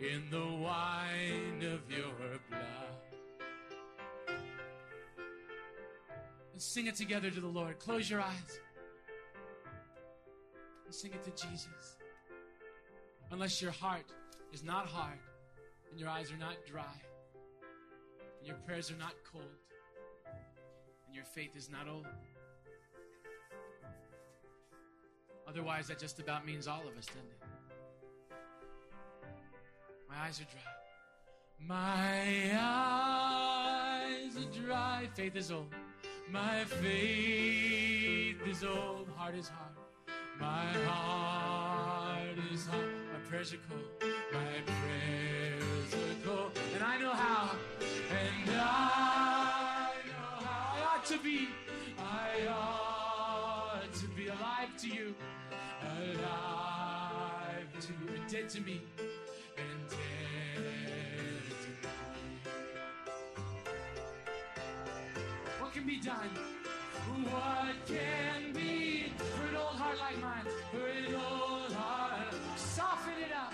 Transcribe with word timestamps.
In 0.00 0.22
the 0.30 0.46
wine 0.62 1.62
of 1.62 1.90
your 1.90 2.38
blood. 2.50 2.94
Let's 6.52 6.64
sing 6.64 6.86
it 6.86 6.94
together 6.94 7.30
to 7.30 7.40
the 7.40 7.48
Lord. 7.48 7.78
Close 7.78 8.08
your 8.08 8.20
eyes 8.20 8.60
and 10.84 10.94
sing 10.94 11.12
it 11.12 11.24
to 11.24 11.30
Jesus. 11.30 11.96
Unless 13.30 13.60
your 13.62 13.72
heart 13.72 14.04
is 14.52 14.62
not 14.62 14.86
hard 14.86 15.18
and 15.90 15.98
your 15.98 16.08
eyes 16.08 16.30
are 16.30 16.36
not 16.36 16.54
dry 16.66 17.00
and 18.38 18.46
your 18.46 18.56
prayers 18.66 18.90
are 18.90 18.98
not 18.98 19.14
cold 19.30 19.44
and 21.06 21.14
your 21.14 21.24
faith 21.24 21.56
is 21.56 21.70
not 21.70 21.88
old. 21.88 22.06
Otherwise, 25.48 25.88
that 25.88 25.98
just 25.98 26.20
about 26.20 26.46
means 26.46 26.66
all 26.66 26.82
of 26.82 26.96
us, 26.96 27.06
doesn't 27.06 27.22
it? 27.22 27.43
My 30.16 30.26
eyes 30.26 30.40
are 30.40 30.44
dry. 30.44 30.62
My 31.58 32.56
eyes 34.26 34.36
are 34.36 34.50
dry. 34.60 35.08
Faith 35.14 35.36
is 35.36 35.50
old. 35.50 35.74
My 36.30 36.64
faith 36.64 38.36
is 38.46 38.64
old. 38.64 39.08
Heart 39.16 39.34
is 39.36 39.48
hard. 39.48 39.72
My 40.38 40.72
heart 40.84 42.38
is 42.52 42.66
hard. 42.66 42.84
My 43.12 43.18
prayers 43.28 43.52
are 43.54 43.58
cold. 43.68 43.84
My 44.32 44.62
prayers 44.66 45.94
are 45.94 46.26
cold. 46.26 46.58
And 46.74 46.84
I 46.84 46.98
know 46.98 47.12
how. 47.12 47.56
And 47.80 48.50
I 48.50 49.92
know 50.06 50.44
how 50.44 50.80
I 50.80 50.96
ought 50.96 51.04
to 51.06 51.18
be. 51.18 51.48
I 51.98 52.46
ought 52.48 53.92
to 53.92 54.06
be 54.08 54.28
alive 54.28 54.76
to 54.78 54.88
you. 54.88 55.14
Alive 55.82 57.68
to 57.80 57.88
you. 57.88 58.08
And 58.14 58.30
dead 58.30 58.48
to 58.50 58.60
me. 58.60 58.80
Can 65.84 65.86
be 65.86 66.00
done? 66.00 66.30
What 67.30 67.74
can 67.86 68.52
be? 68.52 69.12
For 69.18 69.48
an 69.48 69.56
old 69.56 69.76
heart 69.76 69.98
like 69.98 70.18
mine? 70.20 70.46
For 70.70 70.86
an 70.86 71.14
old 71.14 71.72
heart, 71.72 72.34
soften 72.56 73.12
it 73.22 73.32
up, 73.34 73.52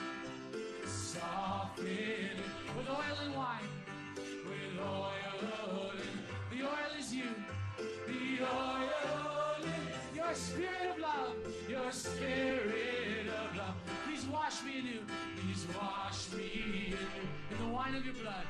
soften 0.87 1.87
it. 1.87 2.37
With 2.77 2.89
oil 2.89 3.19
and 3.25 3.35
wine, 3.35 3.69
with 4.17 4.81
oil. 4.81 5.93
And 6.51 6.59
the 6.59 6.67
oil 6.67 6.93
is 6.99 7.13
you, 7.15 7.25
the 8.07 8.45
oil 8.45 9.65
is 9.65 10.17
your 10.17 10.35
spirit 10.35 10.91
of 10.95 10.99
love, 11.01 11.35
your 11.69 11.91
spirit 11.91 13.27
of 13.27 13.57
love. 13.57 13.75
Please 14.07 14.27
wash 14.27 14.63
me 14.63 14.79
anew, 14.79 15.01
please 15.37 15.67
wash 15.77 16.33
me 16.33 16.65
anew. 16.87 16.97
In 17.51 17.67
the 17.67 17.73
wine 17.73 17.95
of 17.97 18.05
your 18.05 18.15
blood, 18.15 18.47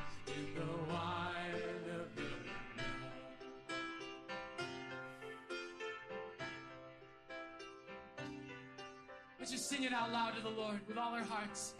Let's 9.41 9.49
just 9.49 9.69
sing 9.69 9.81
it 9.81 9.91
out 9.91 10.11
loud 10.11 10.35
to 10.35 10.41
the 10.43 10.51
Lord 10.51 10.79
with 10.87 10.99
all 10.99 11.15
our 11.15 11.23
hearts. 11.23 11.73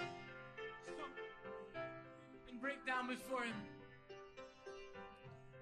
And 2.50 2.60
break 2.60 2.84
down 2.88 3.08
before 3.08 3.44
Him. 3.44 3.54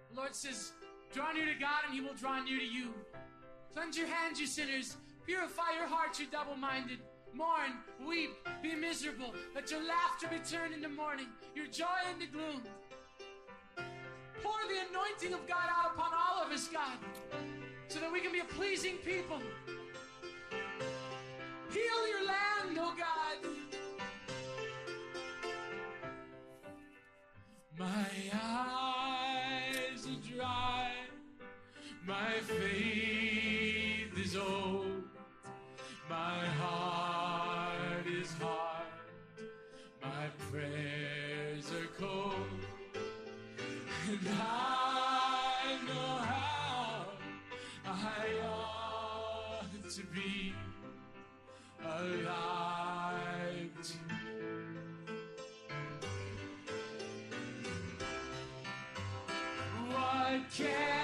The 0.10 0.16
Lord 0.16 0.34
says, 0.34 0.72
Draw 1.14 1.34
near 1.34 1.46
to 1.48 1.60
God, 1.60 1.82
and 1.86 1.94
He 1.94 2.00
will 2.00 2.14
draw 2.14 2.42
near 2.42 2.58
to 2.58 2.66
you. 2.66 2.94
Cleanse 3.74 3.98
your 3.98 4.08
hands, 4.08 4.40
you 4.40 4.48
sinners. 4.48 4.96
Purify 5.26 5.74
your 5.78 5.90
hearts, 5.90 6.22
you 6.22 6.28
double 6.32 6.56
minded. 6.56 7.00
Mourn, 7.34 7.74
weep, 8.08 8.30
be 8.64 8.76
miserable. 8.76 9.34
Let 9.54 9.70
your 9.70 9.86
laughter 9.86 10.30
be 10.30 10.40
turned 10.50 10.74
into 10.74 10.88
mourning, 10.88 11.28
your 11.54 11.68
joy 11.68 12.00
into 12.14 12.32
gloom. 12.32 12.62
Pour 14.42 14.60
the 14.70 14.88
anointing 14.90 15.34
of 15.34 15.46
God 15.50 15.68
out 15.70 15.96
upon 15.96 16.12
all 16.14 16.46
of 16.46 16.50
us, 16.54 16.70
God, 16.70 16.98
so 17.90 18.00
that 18.00 18.10
we 18.10 18.22
can 18.22 18.32
be 18.32 18.40
a 18.40 18.46
pleasing 18.46 18.96
people. 19.04 19.42
Heal 21.72 22.08
your 22.08 22.26
land, 22.26 22.80
oh 22.80 22.96
God. 22.98 23.38
My 27.78 28.10
eyes 28.34 30.08
are 30.08 30.36
dry, 30.36 30.92
my 32.08 32.40
faith 32.42 34.18
is 34.18 34.36
old, 34.36 35.04
my 36.10 36.46
heart 36.62 38.08
is 38.08 38.34
hard, 38.34 38.88
my 40.02 40.28
prayers 40.52 41.72
are 41.72 41.88
cold, 42.00 42.34
and 44.10 44.28
I 44.42 44.79
to 52.00 53.94
What 59.90 60.42
can 60.56 60.99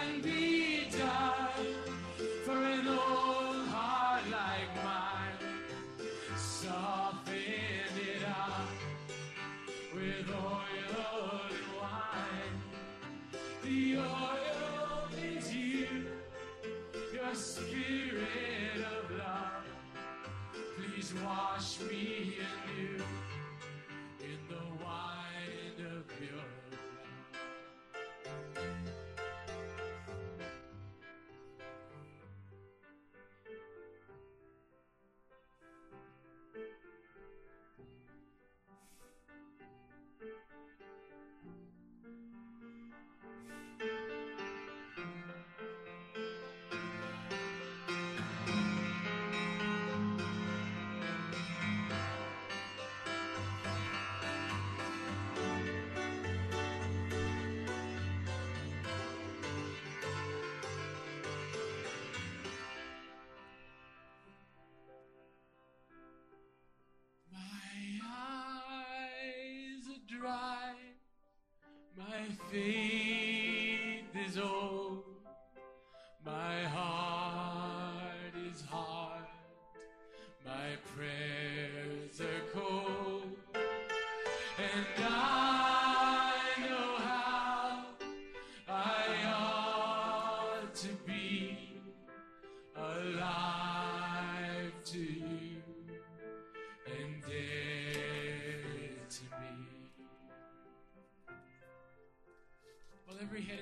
faith 72.32 73.05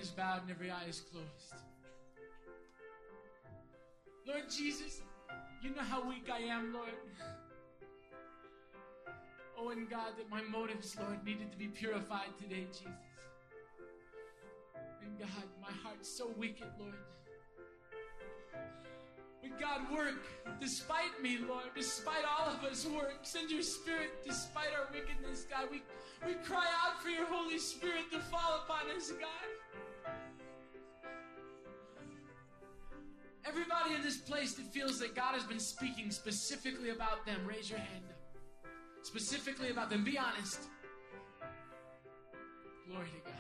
is 0.04 0.10
bowed 0.10 0.42
and 0.42 0.52
every 0.52 0.70
eye 0.70 0.84
is 0.90 1.00
closed. 1.00 1.64
Lord 4.28 4.44
Jesus, 4.50 5.00
you 5.62 5.70
know 5.70 5.82
how 5.82 6.06
weak 6.06 6.30
I 6.30 6.40
am, 6.40 6.74
Lord. 6.74 6.90
Oh, 9.58 9.70
and 9.70 9.90
God, 9.90 10.18
that 10.18 10.30
my 10.30 10.42
motives, 10.42 10.98
Lord, 11.00 11.24
needed 11.24 11.54
to 11.54 11.58
be 11.58 11.68
purified 11.68 12.38
today, 12.38 12.66
Jesus. 12.68 12.90
And 15.02 15.18
God, 15.18 15.48
my 15.62 15.72
heart's 15.84 16.10
so 16.10 16.32
wicked, 16.38 16.68
Lord. 16.78 16.96
But 19.42 19.58
God, 19.58 19.90
work 19.90 20.16
despite 20.60 21.22
me, 21.22 21.38
Lord, 21.48 21.68
despite 21.76 22.26
all 22.26 22.50
of 22.50 22.62
us, 22.66 22.86
work. 22.86 23.20
Send 23.22 23.52
your 23.52 23.62
spirit 23.62 24.22
despite 24.26 24.74
our 24.78 24.90
wickedness, 24.94 25.46
God. 25.50 25.70
We, 25.72 25.82
we 26.28 26.34
cry 26.44 26.68
out 26.84 27.02
for 27.02 27.08
your 27.08 27.26
Holy 27.26 27.58
Spirit 27.58 28.12
to 28.12 28.20
fall 28.20 28.66
upon 28.66 28.94
us, 28.98 29.10
God. 29.12 29.48
Everybody 33.46 33.96
in 33.96 34.02
this 34.02 34.18
place 34.18 34.54
that 34.56 34.66
feels 34.74 35.00
that 35.00 35.16
God 35.16 35.34
has 35.34 35.44
been 35.44 35.60
speaking 35.60 36.10
specifically 36.12 36.90
about 36.90 37.26
them, 37.26 37.46
raise 37.46 37.70
your 37.70 37.80
hand 37.80 38.06
up. 38.10 38.14
Specifically 39.04 39.70
about 39.70 39.90
them, 39.90 40.04
be 40.04 40.18
honest. 40.18 40.62
Glory 42.88 43.08
to 43.08 43.30
God. 43.30 43.34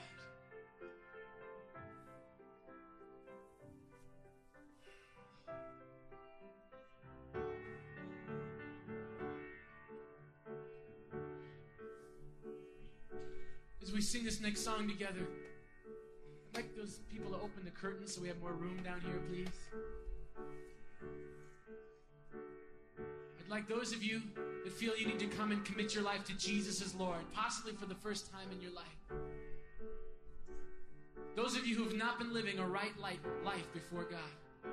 As 13.82 13.92
we 13.92 14.02
sing 14.02 14.24
this 14.24 14.42
next 14.42 14.64
song 14.64 14.88
together, 14.88 15.28
like 16.54 16.76
those 16.76 17.00
people 17.12 17.32
to 17.32 17.38
open 17.38 17.64
the 17.64 17.72
curtains 17.72 18.14
so 18.14 18.22
we 18.22 18.28
have 18.28 18.40
more 18.40 18.54
room 18.54 18.78
down 18.84 19.02
here, 19.02 19.20
please. 19.28 19.48
I'd 23.00 23.50
like 23.50 23.68
those 23.68 23.92
of 23.92 24.04
you 24.04 24.22
that 24.64 24.72
feel 24.72 24.96
you 24.96 25.08
need 25.08 25.20
to 25.20 25.28
come 25.28 25.52
and 25.52 25.66
commit 25.66 25.96
your 25.96 26.04
life 26.04 26.24
to 26.26 26.38
Jesus 26.38 26.82
as 26.82 26.94
Lord, 26.96 27.20
possibly 27.34 27.74
for 27.74 27.86
the 27.86 27.96
first 27.96 28.32
time 28.32 28.48
in 28.52 28.62
your 28.62 28.72
life. 28.72 28.86
Those 31.36 31.58
of 31.58 31.66
you 31.66 31.76
who 31.76 31.84
have 31.86 31.96
not 31.96 32.20
been 32.20 32.32
living 32.34 32.60
a 32.60 32.68
right 32.68 32.96
life 33.00 33.74
before 33.74 34.04
God, 34.04 34.72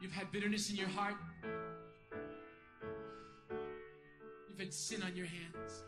you've 0.00 0.12
had 0.12 0.30
bitterness 0.30 0.70
in 0.70 0.76
your 0.76 0.88
heart, 0.88 1.16
you've 4.48 4.58
had 4.60 4.72
sin 4.72 5.02
on 5.02 5.16
your 5.16 5.26
hands. 5.26 5.82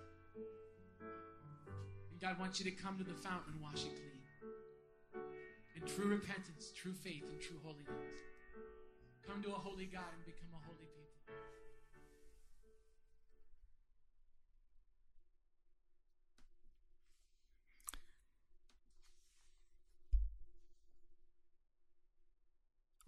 And 2.11 2.21
God 2.21 2.41
wants 2.41 2.59
you 2.59 2.69
to 2.69 2.77
come 2.77 2.99
to 2.99 3.05
the 3.05 3.15
fountain 3.15 3.53
and 3.53 3.63
wash 3.63 3.85
it 3.85 3.95
clean. 3.95 4.14
In 5.75 5.83
true 5.83 6.07
repentance, 6.07 6.73
true 6.75 6.93
faith, 6.93 7.25
and 7.29 7.41
true 7.41 7.59
holiness. 7.65 7.91
Come 9.27 9.43
to 9.43 9.49
a 9.49 9.53
holy 9.53 9.87
God 9.87 10.05
and 10.15 10.25
become 10.25 10.51
a 10.53 10.65
holy 10.65 10.87
people. 10.87 11.05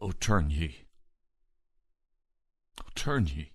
O 0.00 0.10
turn 0.10 0.50
ye. 0.50 0.76
O 2.80 2.84
turn 2.94 3.26
ye. 3.26 3.50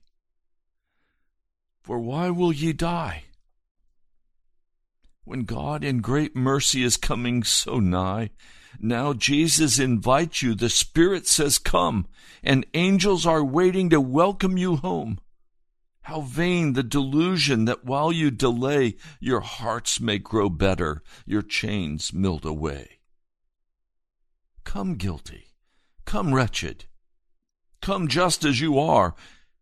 For 1.82 2.00
why 2.00 2.30
will 2.30 2.54
ye 2.54 2.74
die? 2.74 3.26
When 5.24 5.44
God 5.44 5.84
in 5.84 6.00
great 6.00 6.36
mercy 6.36 6.84
is 6.84 6.98
coming 6.98 7.44
so 7.44 7.80
nigh, 7.80 8.30
now 8.80 9.14
Jesus 9.14 9.80
invites 9.80 10.42
you, 10.42 10.56
the 10.56 10.70
Spirit 10.70 11.28
says, 11.28 11.58
Come, 11.58 12.08
and 12.44 12.66
angels 12.74 13.26
are 13.26 13.44
waiting 13.44 13.90
to 13.90 14.02
welcome 14.02 14.58
you 14.58 14.78
home. 14.78 15.20
How 16.04 16.22
vain 16.22 16.74
the 16.74 16.84
delusion 16.84 17.66
that 17.66 17.86
while 17.86 18.12
you 18.12 18.32
delay, 18.32 18.96
your 19.20 19.42
hearts 19.42 20.00
may 20.00 20.18
grow 20.18 20.50
better, 20.50 21.04
your 21.26 21.44
chains 21.44 22.12
melt 22.12 22.44
away. 22.44 23.00
Come, 24.64 24.96
guilty. 24.96 25.54
Come, 26.06 26.34
wretched. 26.34 26.86
Come 27.82 28.08
just 28.08 28.44
as 28.44 28.60
you 28.60 28.80
are, 28.80 29.16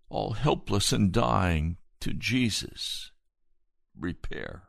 all 0.10 0.32
helpless 0.34 0.92
and 0.92 1.12
dying, 1.12 1.78
to 2.00 2.14
Jesus. 2.14 3.12
Repair. 3.98 4.69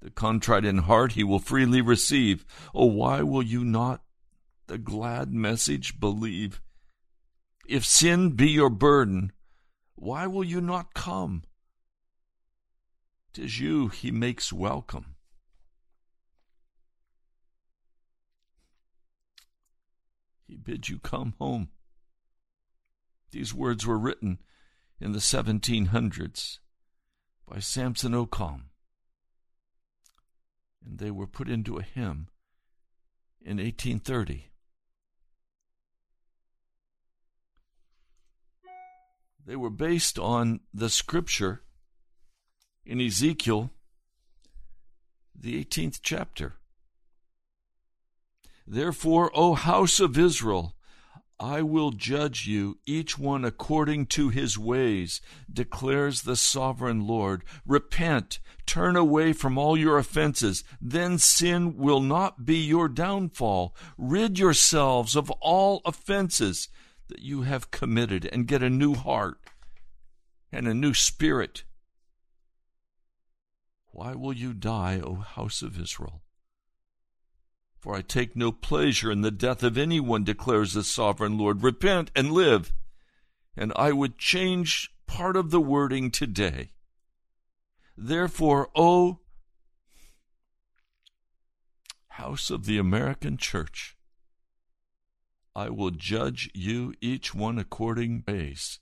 The 0.00 0.10
contrite 0.10 0.64
in 0.64 0.78
heart 0.78 1.12
he 1.12 1.24
will 1.24 1.38
freely 1.38 1.80
receive. 1.80 2.44
Oh, 2.74 2.86
why 2.86 3.22
will 3.22 3.42
you 3.42 3.64
not 3.64 4.02
the 4.66 4.78
glad 4.78 5.32
message 5.32 5.98
believe? 5.98 6.60
If 7.66 7.84
sin 7.84 8.30
be 8.30 8.48
your 8.50 8.70
burden, 8.70 9.32
why 9.94 10.26
will 10.26 10.44
you 10.44 10.60
not 10.60 10.94
come? 10.94 11.42
Tis 13.32 13.58
you 13.58 13.88
he 13.88 14.10
makes 14.10 14.52
welcome. 14.52 15.16
He 20.46 20.56
bids 20.56 20.88
you 20.88 20.98
come 20.98 21.34
home. 21.38 21.68
These 23.30 23.52
words 23.52 23.86
were 23.86 23.98
written 23.98 24.38
in 24.98 25.12
the 25.12 25.18
1700s 25.18 26.58
by 27.46 27.58
Samson 27.58 28.12
Occom, 28.12 28.67
and 30.88 30.98
they 30.98 31.10
were 31.10 31.26
put 31.26 31.48
into 31.48 31.76
a 31.76 31.82
hymn 31.82 32.28
in 33.40 33.58
1830. 33.58 34.46
They 39.44 39.56
were 39.56 39.70
based 39.70 40.18
on 40.18 40.60
the 40.74 40.90
scripture 40.90 41.62
in 42.84 43.00
Ezekiel, 43.00 43.70
the 45.38 45.62
18th 45.64 46.00
chapter. 46.02 46.56
Therefore, 48.66 49.30
O 49.34 49.54
house 49.54 50.00
of 50.00 50.18
Israel, 50.18 50.74
I 51.40 51.62
will 51.62 51.92
judge 51.92 52.46
you, 52.48 52.78
each 52.84 53.16
one 53.16 53.44
according 53.44 54.06
to 54.06 54.28
his 54.28 54.58
ways, 54.58 55.20
declares 55.52 56.22
the 56.22 56.34
sovereign 56.34 57.06
Lord. 57.06 57.44
Repent, 57.64 58.40
turn 58.66 58.96
away 58.96 59.32
from 59.32 59.56
all 59.56 59.76
your 59.76 59.98
offenses, 59.98 60.64
then 60.80 61.16
sin 61.18 61.76
will 61.76 62.00
not 62.00 62.44
be 62.44 62.56
your 62.56 62.88
downfall. 62.88 63.76
Rid 63.96 64.38
yourselves 64.38 65.14
of 65.14 65.30
all 65.40 65.80
offenses 65.84 66.68
that 67.08 67.20
you 67.20 67.42
have 67.42 67.70
committed, 67.70 68.28
and 68.32 68.48
get 68.48 68.62
a 68.62 68.68
new 68.68 68.94
heart 68.94 69.38
and 70.50 70.66
a 70.66 70.74
new 70.74 70.92
spirit. 70.92 71.62
Why 73.92 74.14
will 74.14 74.32
you 74.32 74.52
die, 74.52 75.00
O 75.02 75.14
house 75.14 75.62
of 75.62 75.80
Israel? 75.80 76.22
For 77.78 77.94
I 77.94 78.02
take 78.02 78.34
no 78.34 78.50
pleasure 78.50 79.10
in 79.10 79.22
the 79.22 79.30
death 79.30 79.62
of 79.62 79.78
anyone, 79.78 80.24
declares 80.24 80.72
the 80.72 80.82
sovereign 80.82 81.38
Lord. 81.38 81.62
Repent 81.62 82.10
and 82.14 82.32
live. 82.32 82.72
And 83.56 83.72
I 83.76 83.92
would 83.92 84.18
change 84.18 84.90
part 85.06 85.36
of 85.36 85.50
the 85.50 85.60
wording 85.60 86.10
today. 86.10 86.70
Therefore, 87.96 88.68
O 88.74 89.20
house 92.08 92.50
of 92.50 92.66
the 92.66 92.78
American 92.78 93.36
church, 93.36 93.96
I 95.54 95.70
will 95.70 95.90
judge 95.90 96.50
you 96.54 96.94
each 97.00 97.32
one 97.32 97.58
according 97.58 98.24
ways, 98.26 98.80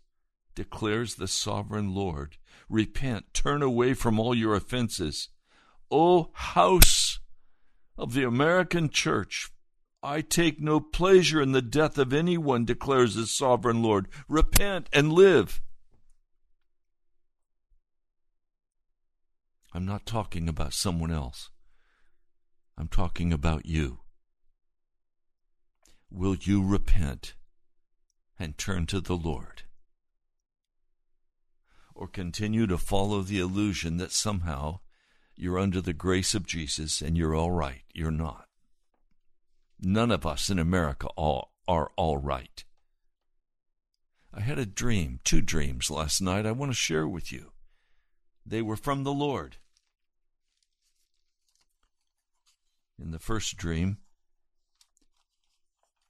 declares 0.55 1.15
the 1.15 1.29
sovereign 1.29 1.95
Lord. 1.95 2.38
Repent, 2.69 3.33
turn 3.35 3.62
away 3.62 3.93
from 3.93 4.19
all 4.19 4.35
your 4.35 4.55
offenses. 4.55 5.29
O 5.91 6.31
house 6.33 7.06
of 7.99 8.12
the 8.12 8.25
American 8.25 8.88
church. 8.88 9.50
I 10.03 10.21
take 10.21 10.61
no 10.61 10.81
pleasure 10.81 11.41
in 11.41 11.53
the 11.53 11.62
death 11.62 11.99
of 11.99 12.12
anyone, 12.12 12.65
declares 12.65 13.15
the 13.15 13.26
sovereign 13.26 13.83
Lord. 13.83 14.09
Repent 14.29 14.88
and 14.93 15.12
live. 15.12 15.61
I'm 19.73 19.85
not 19.85 20.07
talking 20.07 20.49
about 20.49 20.75
someone 20.75 21.11
else. 21.11 21.50
I'm 22.79 22.88
talking 22.88 23.33
about 23.33 23.67
you. 23.67 24.00
Will 26.11 26.35
you 26.35 26.65
repent 26.65 27.35
and 28.38 28.57
turn 28.57 28.87
to 28.87 29.00
the 29.00 29.17
Lord? 29.17 29.65
Or 31.95 32.07
continue 32.07 32.67
to 32.67 32.79
follow 32.79 33.23
the 33.23 33.38
illusion 33.38 33.97
that 33.97 34.12
somehow 34.12 34.81
you're 35.37 35.59
under 35.59 35.81
the 35.81 35.93
grace 35.93 36.35
of 36.35 36.47
Jesus 36.47 37.02
and 37.02 37.16
you're 37.16 37.35
all 37.35 37.50
right? 37.50 37.83
You're 37.93 38.11
not. 38.11 38.47
None 39.81 40.11
of 40.11 40.25
us 40.26 40.49
in 40.49 40.59
America 40.59 41.09
all, 41.16 41.52
are 41.69 41.93
all 41.97 42.16
right. 42.16 42.64
I 44.33 44.40
had 44.40 44.59
a 44.59 44.66
dream, 44.66 45.21
two 45.25 45.43
dreams 45.43 45.90
last 45.90 46.21
night 46.21 46.47
I 46.47 46.52
want 46.52 46.71
to 46.71 46.76
share 46.76 47.07
with 47.07 47.31
you. 47.31 47.52
They 48.45 48.62
were 48.62 48.76
from 48.76 49.05
the 49.05 49.12
Lord. 49.12 49.57
In 52.99 53.11
the 53.11 53.19
first 53.19 53.57
dream, 53.57 53.99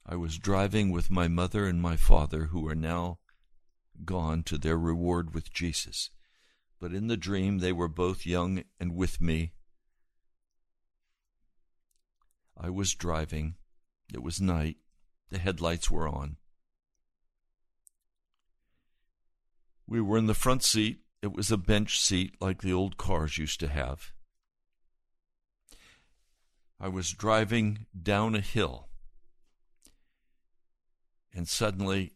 I 0.05 0.15
was 0.15 0.37
driving 0.37 0.91
with 0.91 1.11
my 1.11 1.27
mother 1.27 1.65
and 1.65 1.81
my 1.81 1.97
father, 1.97 2.45
who 2.45 2.67
are 2.69 2.75
now 2.75 3.19
gone 4.05 4.43
to 4.43 4.57
their 4.57 4.77
reward 4.77 5.33
with 5.33 5.51
Jesus. 5.51 6.11
But 6.79 6.93
in 6.93 7.07
the 7.07 7.17
dream, 7.17 7.59
they 7.59 7.73
were 7.73 7.87
both 7.87 8.25
young 8.25 8.63
and 8.79 8.95
with 8.95 9.19
me. 9.19 9.53
I 12.55 12.69
was 12.69 12.93
driving. 12.93 13.55
It 14.13 14.21
was 14.21 14.39
night. 14.39 14.77
The 15.29 15.39
headlights 15.39 15.89
were 15.89 16.07
on. 16.07 16.37
We 19.87 20.01
were 20.01 20.17
in 20.17 20.27
the 20.27 20.33
front 20.33 20.63
seat. 20.63 21.01
It 21.21 21.33
was 21.33 21.51
a 21.51 21.57
bench 21.57 21.99
seat 21.99 22.35
like 22.39 22.61
the 22.61 22.73
old 22.73 22.97
cars 22.97 23.37
used 23.37 23.59
to 23.61 23.67
have. 23.67 24.11
I 26.79 26.89
was 26.89 27.11
driving 27.11 27.87
down 27.99 28.35
a 28.35 28.39
hill, 28.39 28.87
and 31.33 31.47
suddenly 31.47 32.13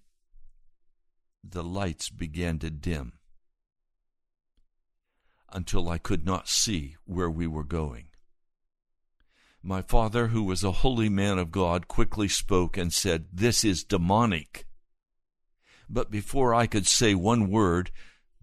the 1.44 1.63
lights 1.63 2.10
began 2.10 2.60
to 2.60 2.70
dim 2.70 3.13
until 5.53 5.89
I 5.89 5.98
could 5.98 6.25
not 6.25 6.48
see 6.48 6.96
where 7.05 7.29
we 7.29 7.48
were 7.48 7.63
going. 7.63 8.08
My 9.63 9.81
father, 9.81 10.27
who 10.27 10.43
was 10.43 10.63
a 10.63 10.72
holy 10.72 11.10
man 11.10 11.38
of 11.38 11.51
God, 11.51 11.88
quickly 11.88 12.27
spoke 12.27 12.77
and 12.77 12.91
said, 12.91 13.27
This 13.31 13.63
is 13.63 13.84
demonic. 13.84 14.65
But 15.89 16.10
before 16.10 16.53
I 16.53 16.67
could 16.67 16.88
say 16.88 17.13
one 17.13 17.50
word, 17.50 17.91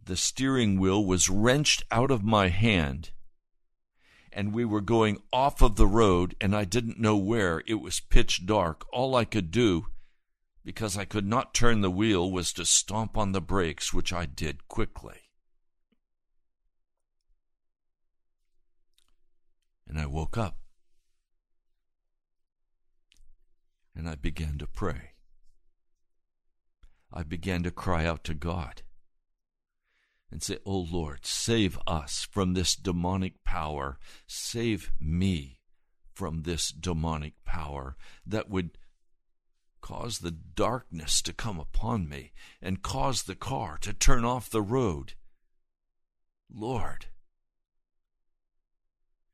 the 0.02 0.16
steering 0.16 0.78
wheel 0.78 1.04
was 1.04 1.28
wrenched 1.28 1.82
out 1.90 2.10
of 2.10 2.22
my 2.22 2.48
hand 2.48 3.10
and 4.32 4.52
we 4.52 4.64
were 4.64 4.80
going 4.80 5.18
off 5.32 5.62
of 5.62 5.76
the 5.76 5.86
road 5.86 6.34
and 6.40 6.54
I 6.54 6.64
didn't 6.64 7.00
know 7.00 7.16
where. 7.16 7.62
It 7.66 7.80
was 7.80 8.00
pitch 8.00 8.46
dark. 8.46 8.84
All 8.92 9.16
I 9.16 9.24
could 9.24 9.50
do, 9.50 9.86
because 10.64 10.96
I 10.96 11.04
could 11.04 11.26
not 11.26 11.54
turn 11.54 11.80
the 11.80 11.90
wheel, 11.90 12.30
was 12.30 12.52
to 12.52 12.64
stomp 12.64 13.16
on 13.16 13.32
the 13.32 13.40
brakes, 13.40 13.92
which 13.92 14.12
I 14.12 14.26
did 14.26 14.68
quickly. 14.68 15.27
And 19.88 19.98
I 19.98 20.06
woke 20.06 20.36
up. 20.36 20.58
And 23.94 24.08
I 24.08 24.14
began 24.14 24.58
to 24.58 24.66
pray. 24.66 25.12
I 27.12 27.22
began 27.22 27.62
to 27.62 27.70
cry 27.70 28.04
out 28.04 28.22
to 28.24 28.34
God 28.34 28.82
and 30.30 30.42
say, 30.42 30.58
Oh 30.64 30.86
Lord, 30.90 31.24
save 31.24 31.78
us 31.86 32.28
from 32.30 32.52
this 32.52 32.76
demonic 32.76 33.42
power. 33.44 33.98
Save 34.26 34.92
me 35.00 35.60
from 36.12 36.42
this 36.42 36.70
demonic 36.70 37.32
power 37.44 37.96
that 38.26 38.50
would 38.50 38.76
cause 39.80 40.18
the 40.18 40.32
darkness 40.32 41.22
to 41.22 41.32
come 41.32 41.58
upon 41.58 42.08
me 42.08 42.32
and 42.60 42.82
cause 42.82 43.22
the 43.22 43.34
car 43.34 43.78
to 43.80 43.92
turn 43.92 44.24
off 44.24 44.50
the 44.50 44.62
road. 44.62 45.14
Lord, 46.52 47.06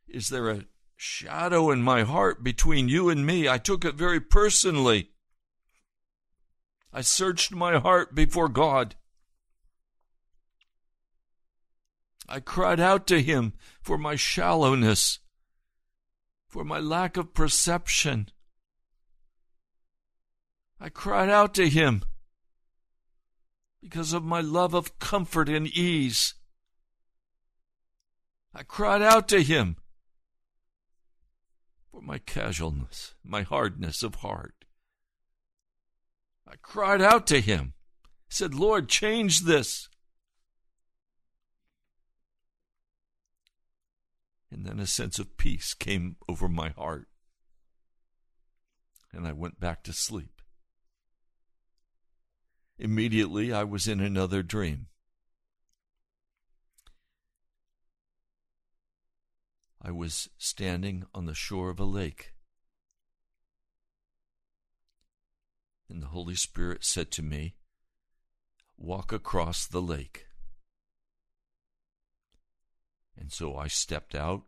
is 0.08 0.28
there 0.28 0.48
a 0.48 0.64
shadow 0.96 1.70
in 1.70 1.82
my 1.82 2.02
heart 2.02 2.42
between 2.44 2.88
you 2.88 3.08
and 3.08 3.26
me? 3.26 3.48
I 3.48 3.58
took 3.58 3.84
it 3.84 3.94
very 3.94 4.20
personally. 4.20 5.10
I 6.92 7.00
searched 7.00 7.52
my 7.52 7.78
heart 7.78 8.14
before 8.14 8.48
God. 8.48 8.94
I 12.28 12.40
cried 12.40 12.80
out 12.80 13.06
to 13.08 13.20
him 13.20 13.52
for 13.82 13.98
my 13.98 14.16
shallowness, 14.16 15.18
for 16.48 16.64
my 16.64 16.78
lack 16.78 17.16
of 17.16 17.34
perception. 17.34 18.28
I 20.80 20.88
cried 20.88 21.28
out 21.28 21.54
to 21.54 21.68
him 21.68 22.02
because 23.82 24.12
of 24.12 24.24
my 24.24 24.40
love 24.40 24.72
of 24.72 24.98
comfort 24.98 25.48
and 25.48 25.66
ease. 25.66 26.34
I 28.54 28.62
cried 28.62 29.02
out 29.02 29.28
to 29.28 29.42
him 29.42 29.76
my 32.04 32.18
casualness, 32.18 33.14
my 33.24 33.42
hardness 33.42 34.02
of 34.02 34.16
heart. 34.16 34.64
I 36.46 36.54
cried 36.60 37.00
out 37.00 37.26
to 37.28 37.40
him, 37.40 37.74
said, 38.28 38.54
Lord, 38.54 38.88
change 38.88 39.40
this. 39.40 39.88
And 44.50 44.66
then 44.66 44.78
a 44.78 44.86
sense 44.86 45.18
of 45.18 45.36
peace 45.36 45.74
came 45.74 46.16
over 46.28 46.48
my 46.48 46.68
heart. 46.70 47.08
And 49.12 49.26
I 49.26 49.32
went 49.32 49.58
back 49.58 49.82
to 49.84 49.92
sleep. 49.92 50.42
Immediately, 52.78 53.52
I 53.52 53.64
was 53.64 53.88
in 53.88 54.00
another 54.00 54.42
dream. 54.42 54.86
I 59.86 59.90
was 59.90 60.30
standing 60.38 61.04
on 61.14 61.26
the 61.26 61.34
shore 61.34 61.68
of 61.68 61.78
a 61.78 61.84
lake. 61.84 62.32
And 65.90 66.02
the 66.02 66.06
Holy 66.06 66.36
Spirit 66.36 66.84
said 66.86 67.10
to 67.12 67.22
me, 67.22 67.56
Walk 68.78 69.12
across 69.12 69.66
the 69.66 69.82
lake. 69.82 70.26
And 73.14 73.30
so 73.30 73.56
I 73.56 73.68
stepped 73.68 74.14
out, 74.14 74.44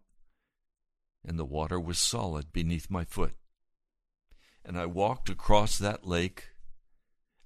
and 1.23 1.39
the 1.39 1.45
water 1.45 1.79
was 1.79 1.99
solid 1.99 2.51
beneath 2.51 2.91
my 2.91 3.05
foot. 3.05 3.35
And 4.65 4.79
I 4.79 4.87
walked 4.87 5.29
across 5.29 5.77
that 5.77 6.07
lake 6.07 6.45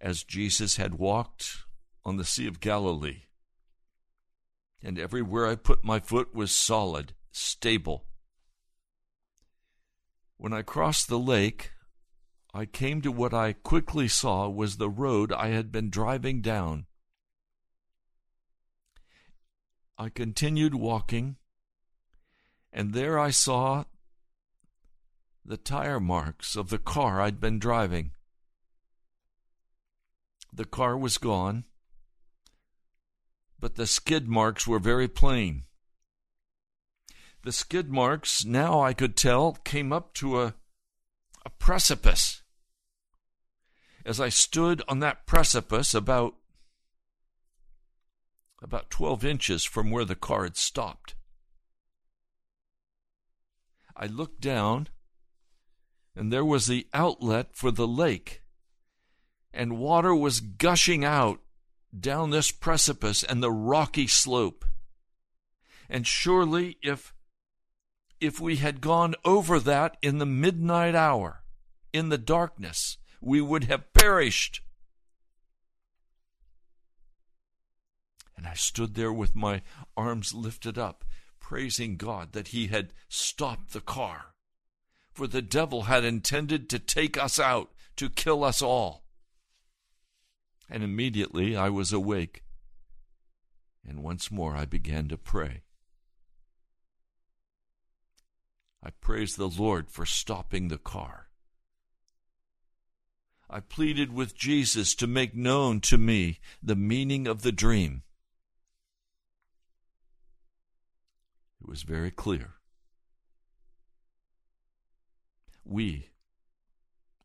as 0.00 0.23
Jesus 0.23 0.76
had 0.76 0.94
walked 0.94 1.64
on 2.04 2.18
the 2.18 2.25
Sea 2.25 2.47
of 2.47 2.61
Galilee. 2.61 3.23
And 4.80 4.97
everywhere 4.97 5.49
I 5.49 5.56
put 5.56 5.85
my 5.85 5.99
foot 5.99 6.32
was 6.32 6.52
solid, 6.52 7.14
stable. 7.32 8.04
When 10.37 10.52
I 10.52 10.62
crossed 10.62 11.08
the 11.08 11.18
lake, 11.18 11.72
I 12.52 12.64
came 12.64 13.00
to 13.02 13.12
what 13.12 13.34
I 13.34 13.52
quickly 13.52 14.08
saw 14.08 14.49
was 14.49 14.76
the 14.76 14.88
road 14.88 15.32
I 15.32 15.49
had 15.49 15.70
been 15.70 15.90
driving 15.90 16.40
down. 16.40 16.87
I 19.99 20.08
continued 20.08 20.75
walking, 20.75 21.37
and 22.72 22.94
there 22.94 23.18
I 23.18 23.30
saw 23.30 23.84
the 25.44 25.58
tire 25.58 26.00
marks 26.00 26.56
of 26.56 26.70
the 26.70 26.78
car 26.78 27.20
I'd 27.20 27.40
been 27.40 27.58
driving. 27.58 28.12
The 30.52 30.64
car 30.64 30.96
was 30.96 31.18
gone, 31.18 31.64
but 33.58 33.75
the 33.75 33.87
skid 33.87 34.26
marks 34.26 34.66
were 34.66 34.78
very 34.78 35.06
plain. 35.06 35.64
The 37.42 37.52
skid 37.52 37.90
marks, 37.90 38.44
now 38.44 38.80
I 38.82 38.92
could 38.92 39.16
tell, 39.16 39.52
came 39.64 39.92
up 39.92 40.12
to 40.14 40.40
a, 40.40 40.54
a 41.44 41.50
precipice. 41.59 42.42
As 44.04 44.20
I 44.20 44.28
stood 44.28 44.82
on 44.88 45.00
that 45.00 45.26
precipice, 45.26 45.94
about 45.94 46.35
about 48.62 48.90
12 48.90 49.25
inches 49.25 49.64
from 49.64 49.90
where 49.90 50.04
the 50.04 50.14
car 50.14 50.44
had 50.44 50.56
stopped. 50.56 51.14
I 53.97 54.06
looked 54.06 54.40
down, 54.40 54.88
and 56.14 56.30
there 56.30 56.44
was 56.44 56.66
the 56.66 56.87
outlet 56.92 57.56
for 57.56 57.70
the 57.70 57.88
lake, 57.88 58.42
and 59.52 59.78
water 59.78 60.14
was 60.14 60.40
gushing 60.40 61.04
out 61.04 61.40
down 61.99 62.30
this 62.30 62.50
precipice 62.50 63.23
and 63.23 63.42
the 63.42 63.50
rocky 63.50 64.06
slope. 64.06 64.64
And 65.88 66.06
surely, 66.06 66.76
if 66.82 67.14
if 68.20 68.40
we 68.40 68.56
had 68.56 68.80
gone 68.80 69.14
over 69.24 69.58
that 69.60 69.96
in 70.02 70.18
the 70.18 70.26
midnight 70.26 70.94
hour, 70.94 71.42
in 71.92 72.08
the 72.08 72.18
darkness, 72.18 72.98
we 73.20 73.40
would 73.40 73.64
have 73.64 73.92
perished. 73.92 74.60
And 78.36 78.46
I 78.46 78.54
stood 78.54 78.94
there 78.94 79.12
with 79.12 79.36
my 79.36 79.62
arms 79.96 80.32
lifted 80.32 80.78
up, 80.78 81.04
praising 81.40 81.96
God 81.96 82.32
that 82.32 82.48
He 82.48 82.68
had 82.68 82.92
stopped 83.08 83.72
the 83.72 83.80
car 83.80 84.30
for 85.12 85.26
the 85.26 85.42
devil 85.42 85.82
had 85.82 86.04
intended 86.04 86.70
to 86.70 86.78
take 86.78 87.18
us 87.18 87.38
out, 87.38 87.70
to 87.96 88.08
kill 88.08 88.44
us 88.44 88.62
all. 88.62 89.04
And 90.68 90.82
immediately 90.82 91.56
I 91.56 91.68
was 91.68 91.92
awake, 91.92 92.42
and 93.86 94.02
once 94.02 94.30
more 94.30 94.56
I 94.56 94.64
began 94.64 95.08
to 95.08 95.18
pray. 95.18 95.62
I 98.82 98.90
praise 98.90 99.37
the 99.37 99.49
Lord 99.49 99.90
for 99.90 100.06
stopping 100.06 100.68
the 100.68 100.78
car. 100.78 101.28
I 103.49 103.60
pleaded 103.60 104.12
with 104.12 104.37
Jesus 104.37 104.94
to 104.94 105.06
make 105.06 105.34
known 105.34 105.80
to 105.82 105.99
me 105.99 106.38
the 106.62 106.76
meaning 106.76 107.26
of 107.26 107.42
the 107.42 107.52
dream. 107.52 108.02
It 111.60 111.68
was 111.68 111.82
very 111.82 112.10
clear. 112.10 112.54
We, 115.64 116.10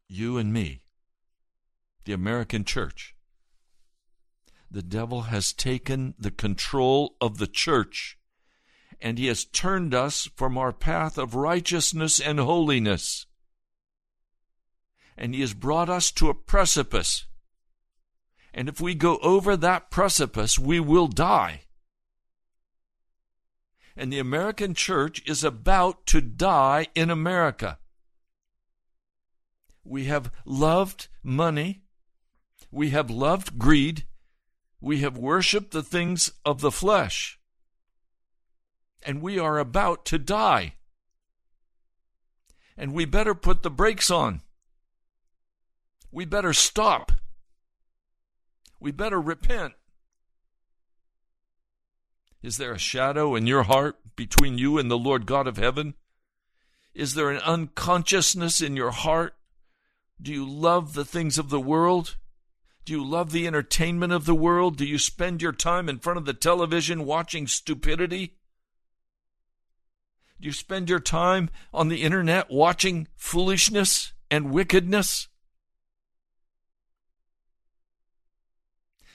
you 0.07 0.37
and 0.37 0.51
me, 0.51 0.81
the 2.03 2.13
American 2.13 2.65
church, 2.65 3.15
the 4.69 4.83
devil 4.83 5.23
has 5.23 5.53
taken 5.53 6.15
the 6.19 6.31
control 6.31 7.15
of 7.21 7.37
the 7.37 7.47
church 7.47 8.17
and 9.05 9.19
he 9.19 9.27
has 9.27 9.45
turned 9.45 9.93
us 9.93 10.27
from 10.35 10.57
our 10.57 10.73
path 10.73 11.19
of 11.19 11.35
righteousness 11.35 12.19
and 12.19 12.39
holiness. 12.39 13.27
And 15.15 15.35
he 15.35 15.41
has 15.41 15.53
brought 15.53 15.89
us 15.89 16.09
to 16.13 16.27
a 16.27 16.33
precipice. 16.33 17.27
And 18.51 18.67
if 18.67 18.81
we 18.81 18.95
go 18.95 19.19
over 19.19 19.55
that 19.55 19.91
precipice, 19.91 20.57
we 20.57 20.79
will 20.79 21.05
die. 21.05 21.65
And 23.95 24.11
the 24.11 24.17
American 24.17 24.73
church 24.73 25.21
is 25.27 25.43
about 25.43 26.07
to 26.07 26.19
die 26.19 26.87
in 26.95 27.11
America. 27.11 27.77
We 29.83 30.05
have 30.05 30.31
loved 30.45 31.09
money. 31.21 31.83
We 32.71 32.89
have 32.89 33.11
loved 33.11 33.59
greed. 33.59 34.07
We 34.81 35.01
have 35.01 35.15
worshiped 35.15 35.69
the 35.69 35.83
things 35.83 36.31
of 36.43 36.61
the 36.61 36.71
flesh 36.71 37.37
and 39.05 39.21
we 39.21 39.39
are 39.39 39.59
about 39.59 40.05
to 40.05 40.17
die. 40.17 40.73
And 42.77 42.93
we 42.93 43.05
better 43.05 43.33
put 43.33 43.63
the 43.63 43.69
brakes 43.69 44.11
on. 44.11 44.41
We 46.11 46.25
better 46.25 46.53
stop. 46.53 47.11
We 48.79 48.91
better 48.91 49.21
repent. 49.21 49.73
Is 52.41 52.57
there 52.57 52.73
a 52.73 52.79
shadow 52.79 53.35
in 53.35 53.47
your 53.47 53.63
heart 53.63 53.97
between 54.15 54.57
you 54.57 54.77
and 54.77 54.91
the 54.91 54.97
Lord 54.97 55.25
God 55.25 55.47
of 55.47 55.57
heaven? 55.57 55.95
Is 56.93 57.13
there 57.13 57.29
an 57.29 57.39
unconsciousness 57.39 58.61
in 58.61 58.75
your 58.75 58.91
heart? 58.91 59.35
Do 60.21 60.31
you 60.31 60.47
love 60.47 60.93
the 60.93 61.05
things 61.05 61.37
of 61.37 61.49
the 61.49 61.59
world? 61.59 62.15
Do 62.85 62.93
you 62.93 63.03
love 63.03 63.31
the 63.31 63.47
entertainment 63.47 64.13
of 64.13 64.25
the 64.25 64.35
world? 64.35 64.77
Do 64.77 64.85
you 64.85 64.99
spend 64.99 65.41
your 65.41 65.51
time 65.51 65.89
in 65.89 65.99
front 65.99 66.17
of 66.17 66.25
the 66.25 66.33
television 66.33 67.05
watching 67.05 67.47
stupidity? 67.47 68.35
Do 70.39 70.47
you 70.47 70.53
spend 70.53 70.89
your 70.89 70.99
time 70.99 71.49
on 71.73 71.87
the 71.87 72.03
internet 72.03 72.51
watching 72.51 73.07
foolishness 73.15 74.13
and 74.29 74.51
wickedness? 74.51 75.27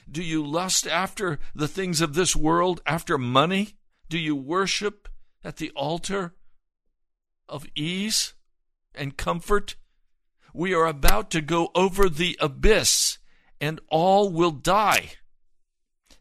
Do 0.09 0.23
you 0.23 0.45
lust 0.45 0.87
after 0.87 1.39
the 1.55 1.67
things 1.67 2.01
of 2.01 2.15
this 2.15 2.35
world, 2.35 2.81
after 2.85 3.17
money? 3.17 3.77
Do 4.09 4.17
you 4.17 4.35
worship 4.35 5.07
at 5.43 5.57
the 5.57 5.71
altar 5.71 6.33
of 7.47 7.65
ease 7.75 8.33
and 8.93 9.15
comfort? 9.15 9.75
We 10.53 10.73
are 10.73 10.85
about 10.85 11.31
to 11.31 11.41
go 11.41 11.69
over 11.75 12.09
the 12.09 12.37
abyss 12.41 13.19
and 13.61 13.79
all 13.89 14.29
will 14.29 14.51
die. 14.51 15.11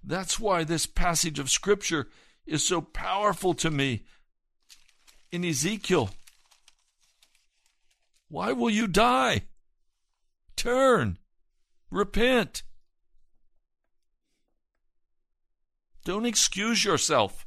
That's 0.05 0.39
why 0.39 0.63
this 0.63 0.87
passage 0.87 1.39
of 1.39 1.51
Scripture 1.51 2.09
is 2.47 2.65
so 2.65 2.81
powerful 2.81 3.55
to 3.55 3.71
me 3.71 4.05
in 5.33 5.45
Ezekiel. 5.45 6.11
Why 8.29 8.53
will 8.53 8.71
you 8.71 8.87
die? 8.87 9.43
Turn, 10.57 11.19
repent. 11.91 12.63
Don't 16.05 16.27
excuse 16.27 16.85
yourself. 16.85 17.47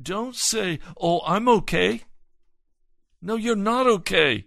Don't 0.00 0.36
say, 0.36 0.78
Oh, 1.00 1.20
I'm 1.26 1.48
okay. 1.48 2.02
No, 3.22 3.36
you're 3.36 3.56
not 3.56 3.86
okay. 3.86 4.46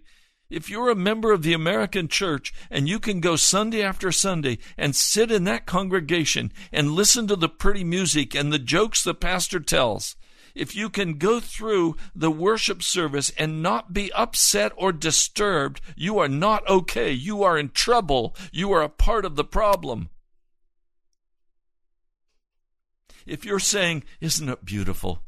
If 0.50 0.68
you're 0.68 0.90
a 0.90 0.96
member 0.96 1.30
of 1.30 1.42
the 1.42 1.52
American 1.52 2.08
church 2.08 2.52
and 2.70 2.88
you 2.88 2.98
can 2.98 3.20
go 3.20 3.36
Sunday 3.36 3.82
after 3.82 4.10
Sunday 4.10 4.58
and 4.76 4.96
sit 4.96 5.30
in 5.30 5.44
that 5.44 5.64
congregation 5.64 6.52
and 6.72 6.90
listen 6.90 7.28
to 7.28 7.36
the 7.36 7.48
pretty 7.48 7.84
music 7.84 8.34
and 8.34 8.52
the 8.52 8.58
jokes 8.58 9.04
the 9.04 9.14
pastor 9.14 9.60
tells, 9.60 10.16
if 10.54 10.74
you 10.74 10.90
can 10.90 11.18
go 11.18 11.38
through 11.38 11.96
the 12.14 12.32
worship 12.32 12.82
service 12.82 13.30
and 13.38 13.62
not 13.62 13.92
be 13.92 14.12
upset 14.12 14.72
or 14.76 14.90
disturbed, 14.90 15.80
you 15.94 16.18
are 16.18 16.28
not 16.28 16.68
okay. 16.68 17.12
You 17.12 17.44
are 17.44 17.56
in 17.56 17.70
trouble. 17.70 18.34
You 18.50 18.72
are 18.72 18.82
a 18.82 18.88
part 18.88 19.24
of 19.24 19.36
the 19.36 19.44
problem. 19.44 20.10
If 23.24 23.44
you're 23.44 23.60
saying, 23.60 24.02
Isn't 24.20 24.48
it 24.48 24.64
beautiful? 24.64 25.22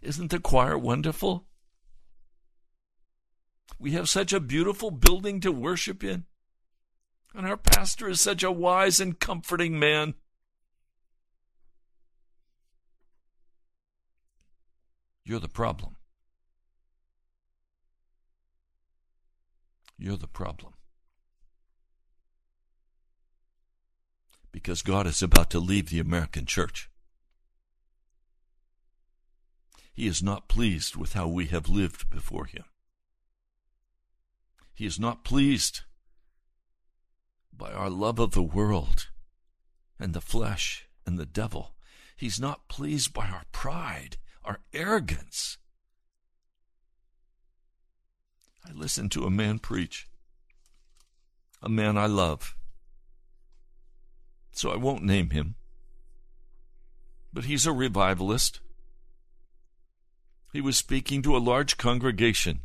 Isn't 0.00 0.30
the 0.30 0.38
choir 0.38 0.78
wonderful? 0.78 1.46
We 3.78 3.92
have 3.92 4.08
such 4.08 4.32
a 4.32 4.40
beautiful 4.40 4.90
building 4.90 5.40
to 5.40 5.52
worship 5.52 6.02
in. 6.02 6.24
And 7.34 7.46
our 7.46 7.56
pastor 7.56 8.08
is 8.08 8.20
such 8.20 8.42
a 8.42 8.50
wise 8.50 9.00
and 9.00 9.18
comforting 9.18 9.78
man. 9.78 10.14
You're 15.24 15.40
the 15.40 15.48
problem. 15.48 15.96
You're 19.98 20.16
the 20.16 20.28
problem. 20.28 20.72
Because 24.52 24.82
God 24.82 25.06
is 25.06 25.22
about 25.22 25.50
to 25.50 25.58
leave 25.58 25.90
the 25.90 26.00
American 26.00 26.46
church. 26.46 26.88
He 29.92 30.06
is 30.06 30.22
not 30.22 30.48
pleased 30.48 30.96
with 30.96 31.14
how 31.14 31.26
we 31.26 31.46
have 31.46 31.68
lived 31.68 32.08
before 32.08 32.46
Him. 32.46 32.64
He 34.76 34.84
is 34.84 35.00
not 35.00 35.24
pleased 35.24 35.80
by 37.50 37.72
our 37.72 37.88
love 37.88 38.18
of 38.18 38.32
the 38.32 38.42
world 38.42 39.08
and 39.98 40.12
the 40.12 40.20
flesh 40.20 40.86
and 41.06 41.18
the 41.18 41.24
devil. 41.24 41.74
He's 42.14 42.38
not 42.38 42.68
pleased 42.68 43.14
by 43.14 43.26
our 43.26 43.44
pride, 43.52 44.18
our 44.44 44.60
arrogance. 44.74 45.56
I 48.68 48.72
listened 48.72 49.12
to 49.12 49.24
a 49.24 49.30
man 49.30 49.60
preach, 49.60 50.08
a 51.62 51.70
man 51.70 51.96
I 51.96 52.04
love. 52.04 52.54
So 54.52 54.70
I 54.70 54.76
won't 54.76 55.04
name 55.04 55.30
him. 55.30 55.54
But 57.32 57.46
he's 57.46 57.64
a 57.64 57.72
revivalist. 57.72 58.60
He 60.52 60.60
was 60.60 60.76
speaking 60.76 61.22
to 61.22 61.34
a 61.34 61.38
large 61.38 61.78
congregation 61.78 62.60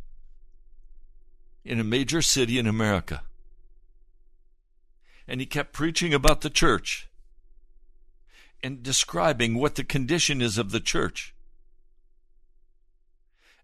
in 1.63 1.80
a 1.80 1.84
major 1.84 2.21
city 2.21 2.58
in 2.58 2.67
America. 2.67 3.24
And 5.28 5.39
he 5.39 5.45
kept 5.45 5.74
preaching 5.74 6.13
about 6.13 6.41
the 6.41 6.50
church 6.50 7.10
and 8.63 8.84
describing 8.84 9.56
what 9.56 9.76
the 9.76 9.84
condition 9.84 10.41
is 10.41 10.58
of 10.58 10.71
the 10.71 10.80
church. 10.80 11.34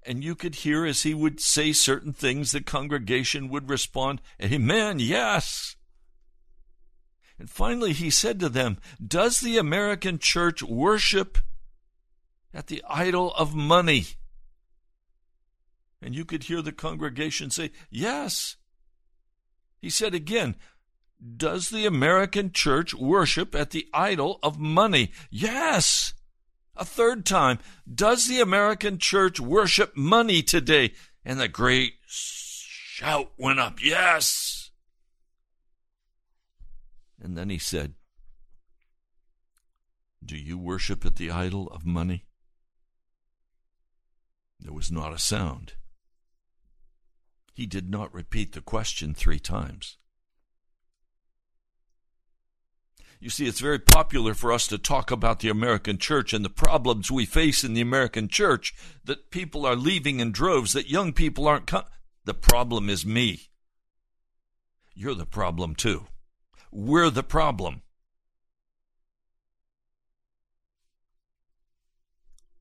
And 0.04 0.24
you 0.24 0.36
could 0.36 0.56
hear 0.56 0.86
as 0.86 1.04
he 1.04 1.14
would 1.14 1.42
say 1.42 1.74
certain 1.74 2.14
things, 2.14 2.52
the 2.52 2.62
congregation 2.62 3.50
would 3.50 3.70
respond, 3.70 4.22
Amen, 4.42 5.00
yes. 5.00 5.76
And 7.38 7.50
finally 7.50 7.94
he 7.94 8.10
said 8.10 8.40
to 8.40 8.50
them, 8.50 8.78
Does 9.06 9.42
the 9.42 9.58
American 9.58 10.18
church 10.18 10.64
worship 10.64 11.38
at 12.54 12.68
the 12.68 12.84
idol 12.90 13.34
of 13.34 13.54
money? 13.54 14.06
And 16.02 16.16
you 16.16 16.26
could 16.26 16.44
hear 16.44 16.62
the 16.62 16.72
congregation 16.72 17.50
say, 17.50 17.72
Yes. 17.90 18.56
He 19.82 19.90
said 19.90 20.14
again, 20.14 20.56
Does 21.36 21.70
the 21.70 21.86
American 21.86 22.52
church 22.52 22.94
worship 22.94 23.56
at 23.56 23.72
the 23.72 23.88
idol 23.94 24.40
of 24.44 24.60
money? 24.60 25.12
Yes. 25.30 26.14
A 26.76 26.86
third 26.86 27.26
time, 27.26 27.60
Does 27.92 28.28
the 28.28 28.40
American 28.40 29.00
church 29.00 29.40
worship 29.40 29.98
money 29.98 30.44
today? 30.44 30.94
And 31.26 31.40
the 31.40 31.48
great 31.48 31.94
shout 32.06 33.32
went 33.38 33.60
up, 33.60 33.84
Yes. 33.84 34.70
And 37.20 37.36
then 37.36 37.50
he 37.50 37.58
said, 37.58 37.96
Do 40.24 40.38
you 40.38 40.58
worship 40.58 41.06
at 41.06 41.16
the 41.16 41.32
idol 41.32 41.68
of 41.70 41.86
money? 41.86 42.26
There 44.60 44.74
was 44.74 44.92
not 44.92 45.14
a 45.14 45.20
sound. 45.20 45.74
He 47.58 47.65
did 47.65 47.89
not 47.89 48.13
repeat 48.13 48.52
the 48.52 48.62
question 48.62 49.15
three 49.15 49.39
times. 49.39 49.98
You 53.20 53.32
see, 53.32 53.48
it's 53.48 53.60
very 53.60 53.80
popular 53.80 54.36
for 54.36 54.52
us 54.52 54.67
to 54.67 54.78
talk 54.78 55.10
about 55.10 55.39
the 55.39 55.50
American 55.50 55.98
church 55.98 56.34
and 56.34 56.46
the 56.46 56.52
problems 56.52 57.10
we 57.10 57.26
face 57.26 57.63
in 57.63 57.74
the 57.74 57.82
American 57.82 58.28
church 58.28 58.76
that 59.06 59.32
people 59.32 59.65
are 59.65 59.76
leaving 59.76 60.20
in 60.20 60.32
droves, 60.32 60.74
that 60.74 60.91
young 60.91 61.13
people 61.13 61.48
aren't 61.48 61.65
coming. 61.65 61.88
The 62.26 62.36
problem 62.36 62.91
is 62.91 63.08
me. 63.08 63.50
You're 64.93 65.15
the 65.15 65.26
problem 65.26 65.74
too. 65.74 66.06
We're 66.72 67.10
the 67.10 67.24
problem. 67.24 67.82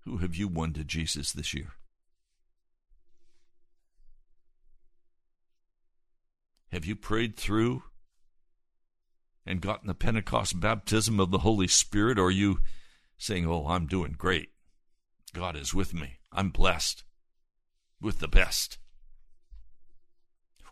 Who 0.07 0.17
have 0.17 0.35
you 0.35 0.49
won 0.49 0.73
to 0.73 0.85
Jesus 0.85 1.33
this 1.33 1.53
year? 1.53 1.75
Have 6.73 6.85
you 6.85 6.97
prayed 6.97 7.37
through 7.37 7.85
and 9.45 9.61
gotten 9.61 9.87
the 9.87 9.95
Pentecost 9.95 10.59
baptism 10.59 11.21
of 11.21 11.31
the 11.31 11.39
Holy 11.39 11.69
Spirit? 11.69 12.19
Or 12.19 12.27
are 12.27 12.31
you 12.31 12.61
saying, 13.19 13.47
Oh, 13.47 13.67
I'm 13.69 13.87
doing 13.87 14.15
great? 14.19 14.51
God 15.33 15.57
is 15.57 15.73
with 15.73 15.95
me. 15.95 16.19
I'm 16.33 16.51
blessed 16.51 17.05
with 18.01 18.19
the 18.19 18.29
best. 18.29 18.79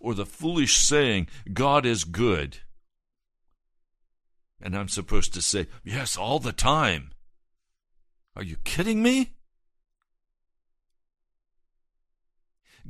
Or 0.01 0.15
the 0.15 0.27
foolish 0.27 0.77
saying, 0.77 1.29
God 1.53 1.87
is 1.87 2.05
good. 2.05 2.59
And 4.61 4.77
I'm 4.77 4.89
supposed 4.89 5.33
to 5.35 5.43
say, 5.43 5.69
Yes, 5.85 6.17
all 6.17 6.39
the 6.39 6.53
time. 6.53 7.13
Are 8.37 8.43
you 8.43 8.57
kidding 8.65 9.03
me? 9.03 9.35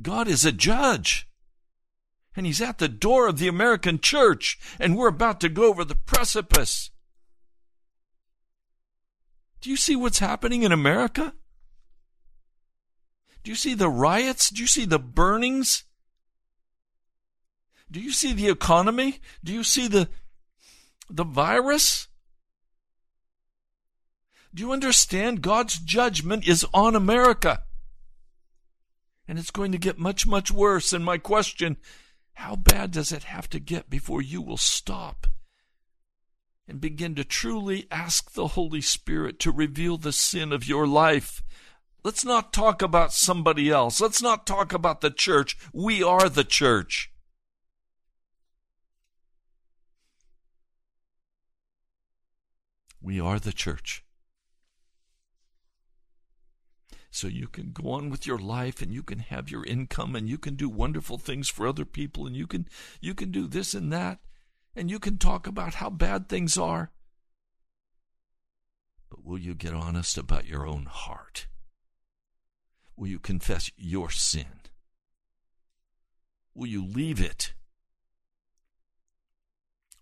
God 0.01 0.27
is 0.27 0.43
a 0.43 0.51
judge 0.51 1.27
and 2.35 2.45
he's 2.45 2.61
at 2.61 2.77
the 2.77 2.89
door 2.89 3.27
of 3.27 3.39
the 3.39 3.47
American 3.47 3.99
church, 3.99 4.59
and 4.79 4.95
we're 4.97 5.07
about 5.07 5.39
to 5.41 5.49
go 5.49 5.65
over 5.65 5.83
the 5.83 5.95
precipice. 5.95 6.91
Do 9.61 9.69
you 9.69 9.77
see 9.77 9.95
what's 9.95 10.19
happening 10.19 10.63
in 10.63 10.71
America? 10.71 11.33
Do 13.43 13.51
you 13.51 13.55
see 13.55 13.73
the 13.73 13.89
riots? 13.89 14.49
Do 14.49 14.61
you 14.61 14.67
see 14.67 14.85
the 14.85 14.99
burnings? 14.99 15.83
Do 17.89 17.99
you 17.99 18.11
see 18.11 18.33
the 18.33 18.49
economy? 18.49 19.19
Do 19.43 19.53
you 19.53 19.63
see 19.63 19.87
the 19.87 20.09
the 21.09 21.23
virus? 21.23 22.07
Do 24.53 24.63
you 24.63 24.71
understand 24.71 25.41
God's 25.41 25.77
judgment 25.77 26.47
is 26.47 26.65
on 26.73 26.95
America? 26.95 27.63
And 29.27 29.37
it's 29.37 29.51
going 29.51 29.71
to 29.71 29.77
get 29.77 29.99
much, 29.99 30.25
much 30.25 30.51
worse. 30.51 30.93
And 30.93 31.03
my 31.03 31.17
question 31.17 31.77
how 32.35 32.55
bad 32.55 32.91
does 32.91 33.11
it 33.11 33.23
have 33.23 33.49
to 33.49 33.59
get 33.59 33.89
before 33.89 34.21
you 34.21 34.41
will 34.41 34.57
stop 34.57 35.27
and 36.67 36.79
begin 36.79 37.15
to 37.15 37.23
truly 37.23 37.87
ask 37.89 38.31
the 38.31 38.49
Holy 38.49 38.81
Spirit 38.81 39.39
to 39.39 39.51
reveal 39.51 39.97
the 39.97 40.13
sin 40.13 40.53
of 40.53 40.67
your 40.67 40.85
life? 40.85 41.41
Let's 42.03 42.23
not 42.23 42.53
talk 42.53 42.81
about 42.83 43.13
somebody 43.13 43.71
else. 43.71 43.99
Let's 43.99 44.21
not 44.21 44.45
talk 44.45 44.73
about 44.73 45.01
the 45.01 45.09
church. 45.09 45.57
We 45.73 46.03
are 46.03 46.29
the 46.29 46.43
church. 46.43 47.11
We 53.01 53.19
are 53.19 53.39
the 53.39 53.53
church. 53.53 54.04
So 57.15 57.27
you 57.27 57.47
can 57.47 57.71
go 57.71 57.91
on 57.91 58.09
with 58.09 58.27
your 58.27 58.37
life 58.37 58.81
and 58.81 58.93
you 58.93 59.01
can 59.01 59.19
have 59.19 59.49
your 59.49 59.63
income 59.63 60.17
and 60.17 60.27
you 60.27 60.37
can 60.37 60.55
do 60.55 60.67
wonderful 60.67 61.17
things 61.17 61.47
for 61.47 61.65
other 61.65 61.85
people 61.85 62.27
and 62.27 62.35
you 62.35 62.45
can 62.45 62.67
you 62.99 63.13
can 63.13 63.31
do 63.31 63.47
this 63.47 63.73
and 63.73 63.91
that 63.93 64.19
and 64.75 64.91
you 64.91 64.99
can 64.99 65.17
talk 65.17 65.47
about 65.47 65.75
how 65.75 65.89
bad 65.89 66.27
things 66.27 66.57
are. 66.57 66.91
But 69.09 69.23
will 69.23 69.37
you 69.37 69.55
get 69.55 69.73
honest 69.73 70.17
about 70.17 70.45
your 70.45 70.67
own 70.67 70.87
heart? 70.87 71.47
Will 72.97 73.07
you 73.07 73.19
confess 73.19 73.71
your 73.77 74.09
sin? 74.09 74.59
Will 76.53 76.67
you 76.67 76.85
leave 76.85 77.21
it? 77.21 77.53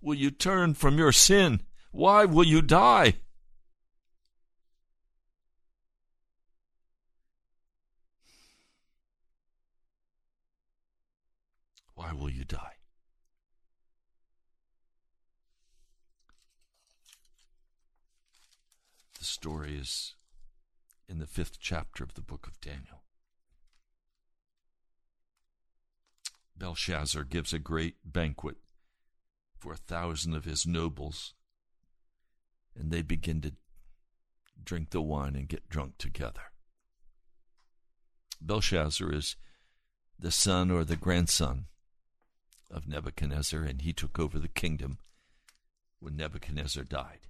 Will 0.01 0.15
you 0.15 0.31
turn 0.31 0.73
from 0.73 0.97
your 0.97 1.11
sin? 1.11 1.61
Why 1.91 2.25
will 2.25 2.45
you 2.45 2.63
die 2.63 3.17
Why 12.03 12.11
will 12.11 12.29
you 12.29 12.43
die? 12.43 12.73
The 19.17 19.23
story 19.23 19.77
is 19.77 20.15
in 21.07 21.19
the 21.19 21.27
fifth 21.27 21.61
chapter 21.61 22.03
of 22.03 22.15
the 22.15 22.21
book 22.21 22.45
of 22.45 22.59
Daniel. 22.59 23.03
Belshazzar 26.57 27.23
gives 27.23 27.53
a 27.53 27.59
great 27.59 27.95
banquet 28.03 28.57
for 29.57 29.71
a 29.71 29.77
thousand 29.77 30.33
of 30.33 30.43
his 30.43 30.67
nobles, 30.67 31.33
and 32.75 32.91
they 32.91 33.01
begin 33.01 33.39
to 33.41 33.53
drink 34.61 34.89
the 34.89 35.01
wine 35.01 35.37
and 35.37 35.47
get 35.47 35.69
drunk 35.69 35.97
together. 35.97 36.51
Belshazzar 38.41 39.13
is 39.13 39.37
the 40.19 40.31
son 40.31 40.69
or 40.69 40.83
the 40.83 40.97
grandson 40.97 41.67
of 42.73 42.87
Nebuchadnezzar, 42.87 43.61
and 43.61 43.81
he 43.81 43.93
took 43.93 44.19
over 44.19 44.39
the 44.39 44.47
kingdom 44.47 44.97
when 45.99 46.17
Nebuchadnezzar 46.17 46.83
died. 46.83 47.27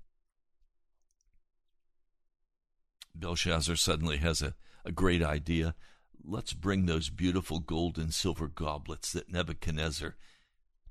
Belshazzar 3.13 3.75
suddenly 3.75 4.17
has 4.17 4.41
a, 4.41 4.55
a 4.85 4.91
great 4.91 5.21
idea. 5.21 5.75
Let's 6.23 6.53
bring 6.53 6.85
those 6.85 7.09
beautiful 7.09 7.59
gold 7.59 7.97
and 7.97 8.13
silver 8.13 8.47
goblets 8.47 9.11
that 9.11 9.31
Nebuchadnezzar 9.31 10.15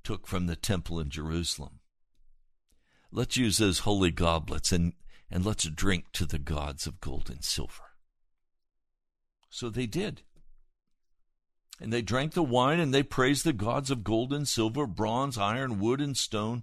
took 0.04 0.26
from 0.26 0.46
the 0.46 0.56
temple 0.56 1.00
in 1.00 1.10
Jerusalem. 1.10 1.80
Let's 3.10 3.36
use 3.36 3.58
those 3.58 3.80
holy 3.80 4.10
goblets 4.10 4.70
and, 4.70 4.92
and 5.30 5.44
let's 5.44 5.64
drink 5.64 6.12
to 6.12 6.26
the 6.26 6.38
gods 6.38 6.86
of 6.86 7.00
gold 7.00 7.28
and 7.30 7.42
silver. 7.42 7.94
So 9.48 9.68
they 9.68 9.86
did. 9.86 10.22
And 11.80 11.92
they 11.92 12.02
drank 12.02 12.34
the 12.34 12.42
wine, 12.42 12.78
and 12.78 12.94
they 12.94 13.02
praised 13.02 13.44
the 13.44 13.52
gods 13.52 13.90
of 13.90 14.04
gold 14.04 14.32
and 14.32 14.46
silver, 14.46 14.86
bronze, 14.86 15.36
iron, 15.36 15.80
wood, 15.80 16.00
and 16.00 16.16
stone. 16.16 16.62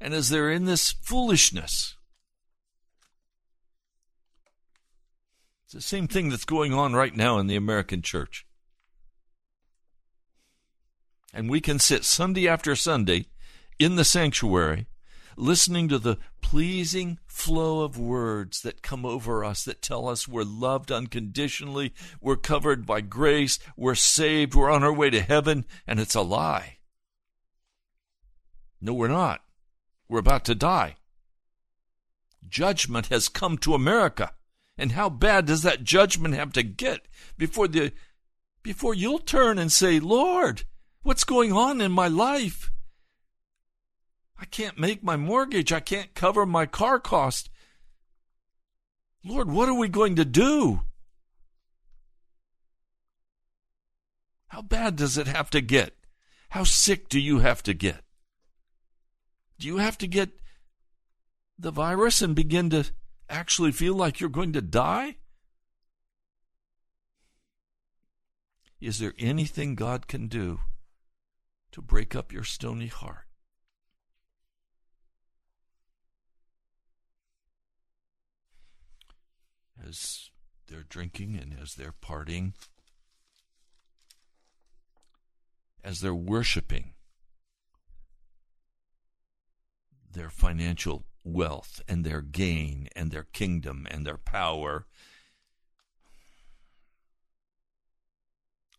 And 0.00 0.14
as 0.14 0.28
they're 0.28 0.50
in 0.50 0.64
this 0.64 0.92
foolishness, 0.92 1.96
it's 5.64 5.74
the 5.74 5.80
same 5.80 6.08
thing 6.08 6.28
that's 6.28 6.44
going 6.44 6.72
on 6.72 6.94
right 6.94 7.14
now 7.14 7.38
in 7.38 7.46
the 7.46 7.56
American 7.56 8.02
church. 8.02 8.46
And 11.32 11.48
we 11.48 11.60
can 11.60 11.78
sit 11.78 12.04
Sunday 12.04 12.48
after 12.48 12.74
Sunday 12.74 13.26
in 13.78 13.96
the 13.96 14.04
sanctuary 14.04 14.86
listening 15.36 15.88
to 15.88 15.98
the 15.98 16.18
pleasing 16.40 17.18
flow 17.26 17.82
of 17.82 17.98
words 17.98 18.62
that 18.62 18.82
come 18.82 19.04
over 19.04 19.44
us 19.44 19.64
that 19.64 19.82
tell 19.82 20.08
us 20.08 20.26
we're 20.26 20.42
loved 20.42 20.90
unconditionally, 20.90 21.94
we're 22.20 22.36
covered 22.36 22.84
by 22.86 23.00
grace, 23.00 23.58
we're 23.76 23.94
saved, 23.94 24.54
we're 24.54 24.70
on 24.70 24.82
our 24.82 24.92
way 24.92 25.10
to 25.10 25.20
heaven, 25.20 25.64
and 25.86 26.00
it's 26.00 26.14
a 26.14 26.22
lie. 26.22 26.78
No, 28.80 28.94
we're 28.94 29.08
not. 29.08 29.42
We're 30.08 30.18
about 30.18 30.44
to 30.46 30.54
die. 30.54 30.96
Judgment 32.48 33.06
has 33.08 33.28
come 33.28 33.58
to 33.58 33.74
America. 33.74 34.32
And 34.76 34.92
how 34.92 35.10
bad 35.10 35.44
does 35.44 35.62
that 35.62 35.84
judgment 35.84 36.34
have 36.34 36.54
to 36.54 36.62
get 36.62 37.06
before 37.36 37.68
the 37.68 37.92
before 38.62 38.94
you'll 38.94 39.18
turn 39.18 39.58
and 39.58 39.70
say, 39.70 40.00
"Lord, 40.00 40.64
what's 41.02 41.24
going 41.24 41.52
on 41.52 41.82
in 41.82 41.92
my 41.92 42.08
life?" 42.08 42.70
I 44.40 44.46
can't 44.46 44.78
make 44.78 45.04
my 45.04 45.16
mortgage. 45.16 45.70
I 45.70 45.80
can't 45.80 46.14
cover 46.14 46.46
my 46.46 46.64
car 46.64 46.98
cost. 46.98 47.50
Lord, 49.22 49.50
what 49.50 49.68
are 49.68 49.74
we 49.74 49.88
going 49.88 50.16
to 50.16 50.24
do? 50.24 50.80
How 54.48 54.62
bad 54.62 54.96
does 54.96 55.18
it 55.18 55.26
have 55.26 55.50
to 55.50 55.60
get? 55.60 55.94
How 56.48 56.64
sick 56.64 57.10
do 57.10 57.20
you 57.20 57.40
have 57.40 57.62
to 57.64 57.74
get? 57.74 58.02
Do 59.58 59.66
you 59.66 59.76
have 59.76 59.98
to 59.98 60.06
get 60.06 60.30
the 61.58 61.70
virus 61.70 62.22
and 62.22 62.34
begin 62.34 62.70
to 62.70 62.90
actually 63.28 63.72
feel 63.72 63.94
like 63.94 64.20
you're 64.20 64.30
going 64.30 64.54
to 64.54 64.62
die? 64.62 65.16
Is 68.80 68.98
there 68.98 69.12
anything 69.18 69.74
God 69.74 70.08
can 70.08 70.28
do 70.28 70.60
to 71.72 71.82
break 71.82 72.16
up 72.16 72.32
your 72.32 72.44
stony 72.44 72.86
heart? 72.86 73.29
As 79.86 80.30
they're 80.68 80.84
drinking 80.88 81.36
and 81.36 81.56
as 81.60 81.74
they're 81.74 81.92
partying, 81.92 82.52
as 85.82 86.00
they're 86.00 86.14
worshiping 86.14 86.92
their 90.12 90.30
financial 90.30 91.04
wealth 91.24 91.80
and 91.88 92.04
their 92.04 92.20
gain 92.20 92.88
and 92.96 93.10
their 93.10 93.26
kingdom 93.32 93.86
and 93.90 94.06
their 94.06 94.16
power. 94.16 94.86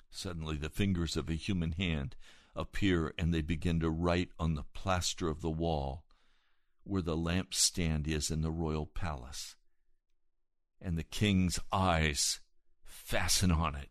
Suddenly, 0.10 0.58
the 0.58 0.70
fingers 0.70 1.16
of 1.16 1.30
a 1.30 1.34
human 1.34 1.74
hand 1.74 2.16
appear 2.56 3.14
and 3.18 3.34
they 3.34 3.42
begin 3.42 3.80
to 3.80 3.90
write 3.90 4.30
on 4.38 4.56
the 4.56 4.66
plaster 4.74 5.30
of 5.30 5.42
the 5.42 5.50
wall 5.50 6.04
where 6.84 7.02
the 7.02 7.16
lampstand 7.16 8.08
is 8.08 8.30
in 8.30 8.42
the 8.42 8.52
royal 8.52 8.86
palace. 8.86 9.56
And 10.82 10.98
the 10.98 11.04
king's 11.04 11.60
eyes 11.72 12.40
fasten 12.84 13.52
on 13.52 13.76
it, 13.76 13.90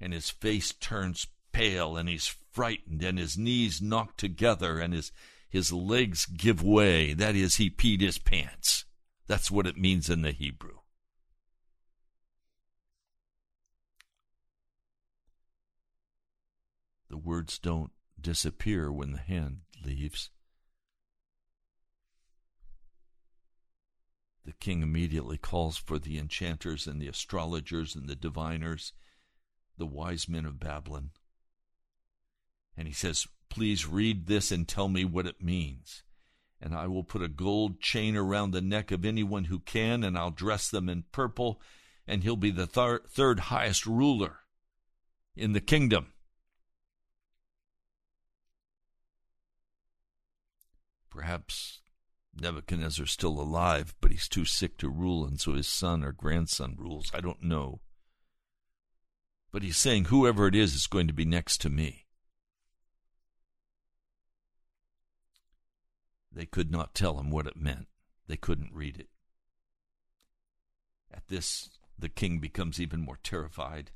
and 0.00 0.12
his 0.12 0.28
face 0.28 0.72
turns 0.72 1.26
pale, 1.52 1.96
and 1.96 2.08
he's 2.08 2.36
frightened, 2.52 3.02
and 3.02 3.18
his 3.18 3.38
knees 3.38 3.80
knock 3.80 4.16
together, 4.16 4.78
and 4.78 4.92
his 4.92 5.12
his 5.48 5.72
legs 5.72 6.26
give 6.26 6.62
way. 6.62 7.14
That 7.14 7.36
is, 7.36 7.56
he 7.56 7.70
peed 7.70 8.00
his 8.00 8.18
pants. 8.18 8.84
That's 9.28 9.52
what 9.52 9.68
it 9.68 9.78
means 9.78 10.10
in 10.10 10.22
the 10.22 10.32
Hebrew. 10.32 10.78
The 17.08 17.16
words 17.16 17.60
don't 17.60 17.92
disappear 18.20 18.90
when 18.90 19.12
the 19.12 19.18
hand 19.18 19.60
leaves. 19.84 20.30
The 24.44 24.52
king 24.52 24.82
immediately 24.82 25.38
calls 25.38 25.78
for 25.78 25.98
the 25.98 26.18
enchanters 26.18 26.86
and 26.86 27.00
the 27.00 27.08
astrologers 27.08 27.94
and 27.96 28.08
the 28.08 28.16
diviners, 28.16 28.92
the 29.78 29.86
wise 29.86 30.28
men 30.28 30.44
of 30.44 30.60
Babylon. 30.60 31.10
And 32.76 32.86
he 32.86 32.94
says, 32.94 33.26
Please 33.48 33.86
read 33.86 34.26
this 34.26 34.50
and 34.50 34.66
tell 34.66 34.88
me 34.88 35.04
what 35.04 35.26
it 35.26 35.42
means. 35.42 36.02
And 36.60 36.74
I 36.74 36.86
will 36.88 37.04
put 37.04 37.22
a 37.22 37.28
gold 37.28 37.80
chain 37.80 38.16
around 38.16 38.50
the 38.50 38.60
neck 38.60 38.90
of 38.90 39.04
anyone 39.04 39.44
who 39.44 39.60
can, 39.60 40.02
and 40.02 40.18
I'll 40.18 40.30
dress 40.30 40.68
them 40.68 40.88
in 40.88 41.04
purple, 41.12 41.60
and 42.06 42.22
he'll 42.22 42.36
be 42.36 42.50
the 42.50 42.66
thir- 42.66 43.02
third 43.08 43.40
highest 43.40 43.86
ruler 43.86 44.40
in 45.36 45.52
the 45.52 45.60
kingdom. 45.60 46.12
Perhaps 51.10 51.80
Nebuchadnezzar's 52.36 53.12
still 53.12 53.40
alive, 53.40 53.94
but 54.00 54.10
he's 54.10 54.28
too 54.28 54.44
sick 54.44 54.76
to 54.78 54.88
rule, 54.88 55.24
and 55.24 55.40
so 55.40 55.54
his 55.54 55.68
son 55.68 56.02
or 56.02 56.12
grandson 56.12 56.74
rules. 56.78 57.10
I 57.14 57.20
don't 57.20 57.42
know. 57.42 57.80
But 59.52 59.62
he's 59.62 59.76
saying, 59.76 60.06
whoever 60.06 60.48
it 60.48 60.54
is 60.54 60.74
is 60.74 60.88
going 60.88 61.06
to 61.06 61.12
be 61.12 61.24
next 61.24 61.60
to 61.60 61.70
me. 61.70 62.06
They 66.32 66.46
could 66.46 66.72
not 66.72 66.94
tell 66.94 67.20
him 67.20 67.30
what 67.30 67.46
it 67.46 67.56
meant. 67.56 67.86
They 68.26 68.36
couldn't 68.36 68.74
read 68.74 68.98
it. 68.98 69.08
At 71.12 71.28
this, 71.28 71.70
the 71.96 72.08
king 72.08 72.40
becomes 72.40 72.80
even 72.80 73.00
more 73.00 73.18
terrified. 73.22 73.92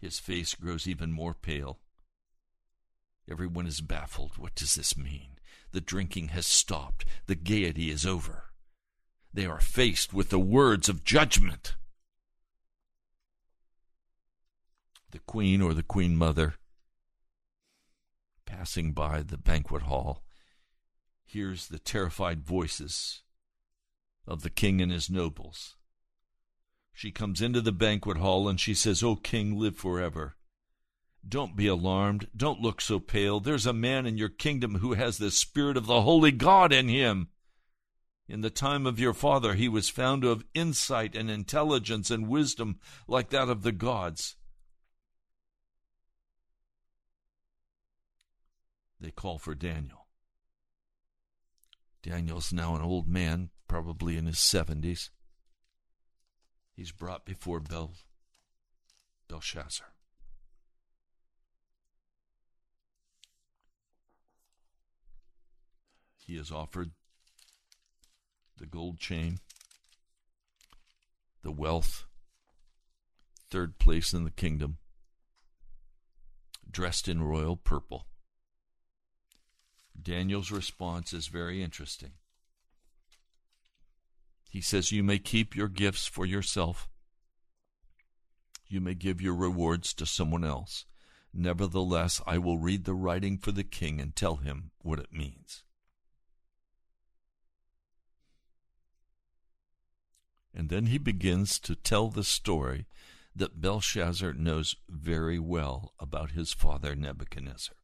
His 0.00 0.18
face 0.18 0.54
grows 0.54 0.88
even 0.88 1.12
more 1.12 1.34
pale. 1.34 1.78
Everyone 3.30 3.66
is 3.66 3.80
baffled. 3.80 4.38
What 4.38 4.54
does 4.54 4.74
this 4.74 4.96
mean? 4.96 5.38
The 5.72 5.80
drinking 5.80 6.28
has 6.28 6.46
stopped. 6.46 7.04
The 7.26 7.34
gaiety 7.34 7.90
is 7.90 8.06
over. 8.06 8.44
They 9.32 9.44
are 9.44 9.60
faced 9.60 10.14
with 10.14 10.30
the 10.30 10.38
words 10.38 10.88
of 10.88 11.04
judgment. 11.04 11.76
The 15.10 15.18
queen 15.20 15.60
or 15.60 15.74
the 15.74 15.82
queen 15.82 16.16
mother, 16.16 16.54
passing 18.46 18.92
by 18.92 19.22
the 19.22 19.38
banquet 19.38 19.82
hall, 19.82 20.22
hears 21.24 21.68
the 21.68 21.78
terrified 21.78 22.42
voices 22.46 23.22
of 24.26 24.42
the 24.42 24.50
king 24.50 24.80
and 24.80 24.90
his 24.90 25.10
nobles. 25.10 25.76
She 26.94 27.10
comes 27.10 27.40
into 27.42 27.60
the 27.60 27.72
banquet 27.72 28.16
hall 28.16 28.48
and 28.48 28.58
she 28.58 28.74
says, 28.74 29.02
O 29.02 29.16
king, 29.16 29.58
live 29.58 29.76
forever. 29.76 30.37
Don't 31.26 31.56
be 31.56 31.66
alarmed. 31.66 32.28
Don't 32.36 32.60
look 32.60 32.80
so 32.80 33.00
pale. 33.00 33.40
There's 33.40 33.66
a 33.66 33.72
man 33.72 34.06
in 34.06 34.18
your 34.18 34.28
kingdom 34.28 34.76
who 34.76 34.94
has 34.94 35.18
the 35.18 35.30
spirit 35.30 35.76
of 35.76 35.86
the 35.86 36.02
holy 36.02 36.32
God 36.32 36.72
in 36.72 36.88
him. 36.88 37.28
In 38.28 38.42
the 38.42 38.50
time 38.50 38.86
of 38.86 39.00
your 39.00 39.14
father, 39.14 39.54
he 39.54 39.68
was 39.68 39.88
found 39.88 40.22
to 40.22 40.28
have 40.28 40.44
insight 40.54 41.16
and 41.16 41.30
intelligence 41.30 42.10
and 42.10 42.28
wisdom 42.28 42.78
like 43.06 43.30
that 43.30 43.48
of 43.48 43.62
the 43.62 43.72
gods. 43.72 44.36
They 49.00 49.10
call 49.10 49.38
for 49.38 49.54
Daniel. 49.54 50.08
Daniel's 52.02 52.52
now 52.52 52.74
an 52.74 52.82
old 52.82 53.08
man, 53.08 53.50
probably 53.66 54.16
in 54.16 54.26
his 54.26 54.36
70s. 54.36 55.10
He's 56.74 56.92
brought 56.92 57.24
before 57.24 57.60
Bel- 57.60 57.94
Belshazzar. 59.28 59.86
He 66.28 66.36
has 66.36 66.52
offered 66.52 66.90
the 68.58 68.66
gold 68.66 68.98
chain, 68.98 69.38
the 71.42 71.50
wealth, 71.50 72.04
third 73.50 73.78
place 73.78 74.12
in 74.12 74.24
the 74.24 74.30
kingdom, 74.30 74.76
dressed 76.70 77.08
in 77.08 77.22
royal 77.22 77.56
purple. 77.56 78.08
Daniel's 80.00 80.50
response 80.50 81.14
is 81.14 81.28
very 81.28 81.62
interesting. 81.62 82.12
He 84.50 84.60
says, 84.60 84.92
You 84.92 85.02
may 85.02 85.18
keep 85.18 85.56
your 85.56 85.68
gifts 85.68 86.06
for 86.06 86.26
yourself. 86.26 86.90
You 88.66 88.82
may 88.82 88.94
give 88.94 89.22
your 89.22 89.34
rewards 89.34 89.94
to 89.94 90.04
someone 90.04 90.44
else. 90.44 90.84
Nevertheless, 91.32 92.20
I 92.26 92.36
will 92.36 92.58
read 92.58 92.84
the 92.84 92.92
writing 92.92 93.38
for 93.38 93.50
the 93.50 93.64
king 93.64 93.98
and 93.98 94.14
tell 94.14 94.36
him 94.36 94.72
what 94.82 94.98
it 94.98 95.10
means. 95.10 95.64
And 100.58 100.70
then 100.70 100.86
he 100.86 100.98
begins 100.98 101.60
to 101.60 101.76
tell 101.76 102.08
the 102.08 102.24
story 102.24 102.86
that 103.34 103.60
Belshazzar 103.60 104.32
knows 104.32 104.74
very 104.88 105.38
well 105.38 105.94
about 106.00 106.32
his 106.32 106.52
father 106.52 106.96
Nebuchadnezzar. 106.96 107.76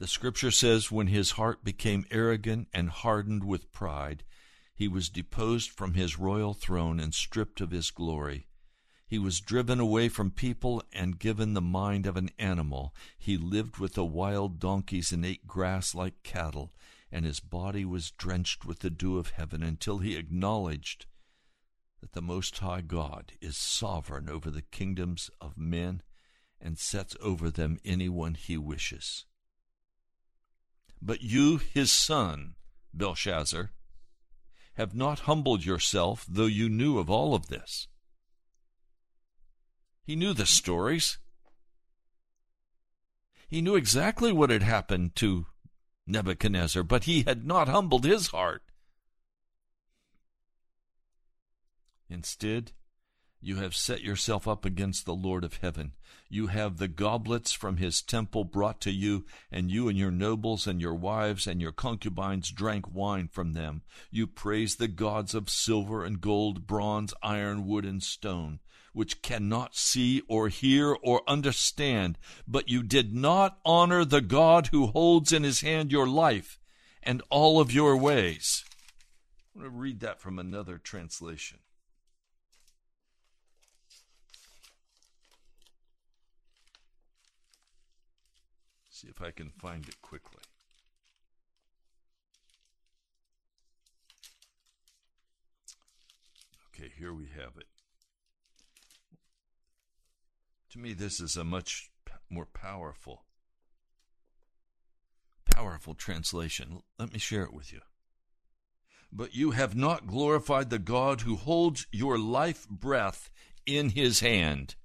The 0.00 0.08
scripture 0.08 0.50
says, 0.50 0.90
When 0.90 1.06
his 1.06 1.32
heart 1.32 1.62
became 1.62 2.04
arrogant 2.10 2.66
and 2.74 2.90
hardened 2.90 3.44
with 3.44 3.70
pride, 3.70 4.24
he 4.74 4.88
was 4.88 5.08
deposed 5.08 5.70
from 5.70 5.94
his 5.94 6.18
royal 6.18 6.52
throne 6.52 6.98
and 6.98 7.14
stripped 7.14 7.60
of 7.60 7.70
his 7.70 7.92
glory. 7.92 8.48
He 9.06 9.18
was 9.20 9.40
driven 9.40 9.78
away 9.78 10.08
from 10.08 10.32
people 10.32 10.82
and 10.92 11.20
given 11.20 11.54
the 11.54 11.60
mind 11.60 12.06
of 12.06 12.16
an 12.16 12.30
animal. 12.40 12.92
He 13.16 13.36
lived 13.36 13.78
with 13.78 13.94
the 13.94 14.04
wild 14.04 14.58
donkeys 14.58 15.12
and 15.12 15.24
ate 15.24 15.46
grass 15.46 15.94
like 15.94 16.24
cattle, 16.24 16.72
and 17.12 17.24
his 17.24 17.40
body 17.40 17.84
was 17.84 18.12
drenched 18.12 18.64
with 18.64 18.80
the 18.80 18.90
dew 18.90 19.18
of 19.18 19.30
heaven 19.30 19.62
until 19.62 19.98
he 19.98 20.16
acknowledged 20.16 21.06
that 22.00 22.12
the 22.12 22.22
Most 22.22 22.58
High 22.58 22.80
God 22.80 23.32
is 23.40 23.56
sovereign 23.56 24.28
over 24.28 24.50
the 24.50 24.62
kingdoms 24.62 25.30
of 25.40 25.58
men 25.58 26.02
and 26.60 26.78
sets 26.78 27.16
over 27.20 27.50
them 27.50 27.78
anyone 27.84 28.34
he 28.34 28.56
wishes. 28.56 29.26
But 31.02 31.22
you, 31.22 31.58
his 31.58 31.90
son, 31.90 32.54
Belshazzar, 32.92 33.70
have 34.74 34.94
not 34.94 35.20
humbled 35.20 35.64
yourself, 35.64 36.24
though 36.28 36.46
you 36.46 36.68
knew 36.68 36.98
of 36.98 37.10
all 37.10 37.34
of 37.34 37.48
this. 37.48 37.88
He 40.02 40.16
knew 40.16 40.32
the 40.32 40.46
stories. 40.46 41.18
He 43.48 43.60
knew 43.60 43.76
exactly 43.76 44.32
what 44.32 44.50
had 44.50 44.62
happened 44.62 45.16
to 45.16 45.46
Nebuchadnezzar, 46.10 46.82
but 46.82 47.04
he 47.04 47.22
had 47.22 47.46
not 47.46 47.68
humbled 47.68 48.04
his 48.04 48.28
heart. 48.28 48.62
Instead, 52.08 52.72
you 53.42 53.56
have 53.56 53.74
set 53.74 54.02
yourself 54.02 54.46
up 54.46 54.66
against 54.66 55.06
the 55.06 55.14
Lord 55.14 55.44
of 55.44 55.58
heaven. 55.58 55.92
You 56.28 56.48
have 56.48 56.76
the 56.76 56.88
goblets 56.88 57.52
from 57.52 57.78
his 57.78 58.02
temple 58.02 58.44
brought 58.44 58.82
to 58.82 58.90
you, 58.90 59.24
and 59.50 59.70
you 59.70 59.88
and 59.88 59.96
your 59.96 60.10
nobles 60.10 60.66
and 60.66 60.78
your 60.78 60.94
wives 60.94 61.46
and 61.46 61.60
your 61.60 61.72
concubines 61.72 62.50
drank 62.50 62.92
wine 62.92 63.28
from 63.28 63.54
them. 63.54 63.82
You 64.10 64.26
praised 64.26 64.78
the 64.78 64.88
gods 64.88 65.34
of 65.34 65.48
silver 65.48 66.04
and 66.04 66.20
gold, 66.20 66.66
bronze, 66.66 67.14
iron, 67.22 67.66
wood, 67.66 67.86
and 67.86 68.02
stone, 68.02 68.60
which 68.92 69.22
cannot 69.22 69.76
see 69.76 70.22
or 70.28 70.48
hear 70.48 70.96
or 71.02 71.22
understand, 71.28 72.18
but 72.46 72.68
you 72.68 72.82
did 72.82 73.14
not 73.14 73.58
honor 73.64 74.04
the 74.04 74.20
God 74.20 74.68
who 74.68 74.86
holds 74.88 75.32
in 75.32 75.42
his 75.42 75.60
hand 75.60 75.92
your 75.92 76.08
life 76.08 76.58
and 77.02 77.22
all 77.30 77.60
of 77.60 77.72
your 77.72 77.96
ways. 77.96 78.64
I 79.54 79.60
want 79.60 79.72
to 79.72 79.78
read 79.78 80.00
that 80.00 80.20
from 80.20 80.38
another 80.38 80.78
translation. 80.78 81.58
See 88.90 89.08
if 89.08 89.22
I 89.22 89.30
can 89.30 89.48
find 89.48 89.88
it 89.88 90.02
quickly. 90.02 90.42
Okay, 96.68 96.92
here 96.98 97.14
we 97.14 97.28
have 97.34 97.56
it. 97.58 97.69
To 100.70 100.78
me, 100.78 100.92
this 100.92 101.18
is 101.18 101.36
a 101.36 101.42
much 101.42 101.90
more 102.30 102.46
powerful, 102.46 103.24
powerful 105.44 105.94
translation. 105.94 106.82
Let 106.96 107.12
me 107.12 107.18
share 107.18 107.42
it 107.42 107.52
with 107.52 107.72
you. 107.72 107.80
But 109.12 109.34
you 109.34 109.50
have 109.50 109.74
not 109.74 110.06
glorified 110.06 110.70
the 110.70 110.78
God 110.78 111.22
who 111.22 111.34
holds 111.34 111.88
your 111.90 112.18
life 112.18 112.68
breath 112.68 113.30
in 113.66 113.90
his 113.90 114.20
hand 114.20 114.76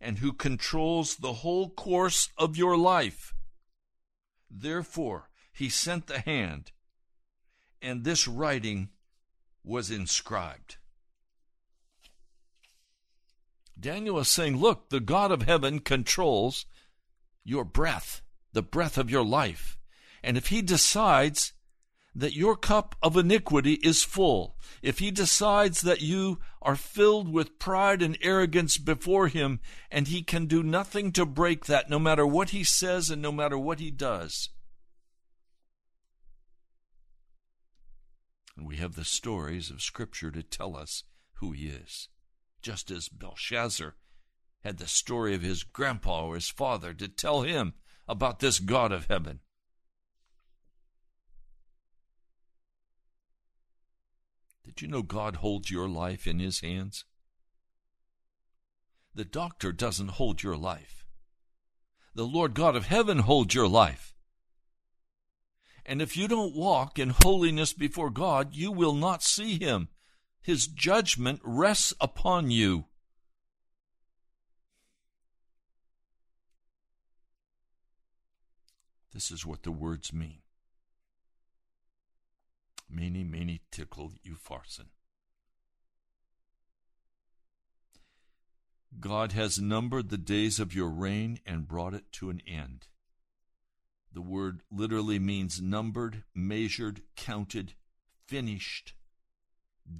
and 0.00 0.18
who 0.18 0.32
controls 0.32 1.16
the 1.16 1.34
whole 1.34 1.68
course 1.68 2.30
of 2.38 2.56
your 2.56 2.78
life. 2.78 3.34
Therefore, 4.50 5.28
he 5.52 5.68
sent 5.68 6.06
the 6.06 6.20
hand, 6.20 6.72
and 7.82 8.04
this 8.04 8.26
writing 8.26 8.88
was 9.62 9.90
inscribed. 9.90 10.76
Daniel 13.78 14.18
is 14.18 14.28
saying, 14.28 14.56
Look, 14.56 14.88
the 14.88 15.00
God 15.00 15.30
of 15.30 15.42
heaven 15.42 15.80
controls 15.80 16.66
your 17.44 17.64
breath, 17.64 18.22
the 18.52 18.62
breath 18.62 18.96
of 18.96 19.10
your 19.10 19.24
life. 19.24 19.78
And 20.22 20.36
if 20.36 20.46
he 20.46 20.62
decides 20.62 21.52
that 22.14 22.34
your 22.34 22.56
cup 22.56 22.96
of 23.02 23.16
iniquity 23.16 23.74
is 23.74 24.02
full, 24.02 24.56
if 24.82 24.98
he 24.98 25.10
decides 25.10 25.82
that 25.82 26.00
you 26.00 26.38
are 26.62 26.74
filled 26.74 27.30
with 27.30 27.58
pride 27.58 28.00
and 28.00 28.16
arrogance 28.22 28.78
before 28.78 29.28
him, 29.28 29.60
and 29.90 30.08
he 30.08 30.22
can 30.22 30.46
do 30.46 30.62
nothing 30.62 31.12
to 31.12 31.26
break 31.26 31.66
that, 31.66 31.90
no 31.90 31.98
matter 31.98 32.26
what 32.26 32.50
he 32.50 32.64
says 32.64 33.10
and 33.10 33.20
no 33.20 33.30
matter 33.30 33.58
what 33.58 33.78
he 33.78 33.90
does. 33.90 34.48
And 38.56 38.66
we 38.66 38.76
have 38.76 38.96
the 38.96 39.04
stories 39.04 39.70
of 39.70 39.82
Scripture 39.82 40.30
to 40.30 40.42
tell 40.42 40.74
us 40.74 41.04
who 41.34 41.52
he 41.52 41.66
is 41.66 42.08
just 42.66 42.90
as 42.90 43.08
Belshazzar 43.08 43.94
had 44.64 44.78
the 44.78 44.88
story 44.88 45.36
of 45.36 45.42
his 45.42 45.62
grandpa 45.62 46.24
or 46.24 46.34
his 46.34 46.48
father 46.48 46.92
to 46.94 47.06
tell 47.06 47.42
him 47.42 47.74
about 48.08 48.40
this 48.40 48.58
God 48.58 48.90
of 48.90 49.06
heaven. 49.06 49.38
Did 54.64 54.82
you 54.82 54.88
know 54.88 55.02
God 55.02 55.36
holds 55.36 55.70
your 55.70 55.88
life 55.88 56.26
in 56.26 56.40
his 56.40 56.58
hands? 56.58 57.04
The 59.14 59.24
doctor 59.24 59.70
doesn't 59.70 60.18
hold 60.18 60.42
your 60.42 60.56
life. 60.56 61.06
The 62.16 62.26
Lord 62.26 62.52
God 62.54 62.74
of 62.74 62.86
heaven 62.86 63.20
holds 63.20 63.54
your 63.54 63.68
life. 63.68 64.12
And 65.84 66.02
if 66.02 66.16
you 66.16 66.26
don't 66.26 66.56
walk 66.56 66.98
in 66.98 67.10
holiness 67.10 67.72
before 67.72 68.10
God, 68.10 68.56
you 68.56 68.72
will 68.72 68.94
not 68.94 69.22
see 69.22 69.56
him 69.56 69.86
his 70.46 70.68
judgment 70.68 71.40
rests 71.42 71.92
upon 72.00 72.52
you. 72.52 72.84
This 79.12 79.32
is 79.32 79.44
what 79.44 79.64
the 79.64 79.72
words 79.72 80.12
mean. 80.12 80.38
Many, 82.88 83.24
many 83.24 83.62
tickle 83.72 84.12
you 84.22 84.36
farson. 84.36 84.90
God 89.00 89.32
has 89.32 89.58
numbered 89.58 90.10
the 90.10 90.16
days 90.16 90.60
of 90.60 90.72
your 90.72 90.90
reign 90.90 91.40
and 91.44 91.66
brought 91.66 91.92
it 91.92 92.12
to 92.12 92.30
an 92.30 92.40
end. 92.46 92.86
The 94.12 94.22
word 94.22 94.60
literally 94.70 95.18
means 95.18 95.60
numbered, 95.60 96.22
measured, 96.32 97.02
counted, 97.16 97.72
finished 98.28 98.94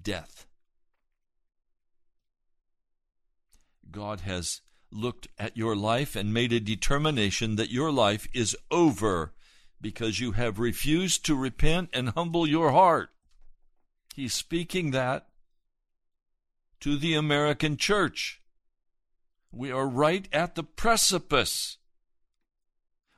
death. 0.03 0.47
God 3.91 4.21
has 4.21 4.61
looked 4.91 5.29
at 5.39 5.57
your 5.57 5.77
life 5.77 6.17
and 6.17 6.33
made 6.33 6.53
a 6.53 6.61
determination 6.61 7.57
that 7.57 7.71
your 7.71 7.91
life 7.91 8.29
is 8.35 8.57
over 8.71 9.33
because 9.81 10.21
you 10.21 10.33
have 10.33 10.59
refused 10.59 11.25
to 11.27 11.35
repent 11.35 11.91
and 11.93 12.11
humble 12.11 12.47
your 12.47 12.73
heart. 12.73 13.11
He's 14.15 14.35
speaking 14.35 14.91
that 14.93 15.29
to 16.81 16.97
the 16.97 17.15
American 17.15 17.77
church. 17.77 18.41
We 19.51 19.71
are 19.71 19.87
right 19.87 20.29
at 20.33 20.55
the 20.55 20.63
precipice. 20.63 21.79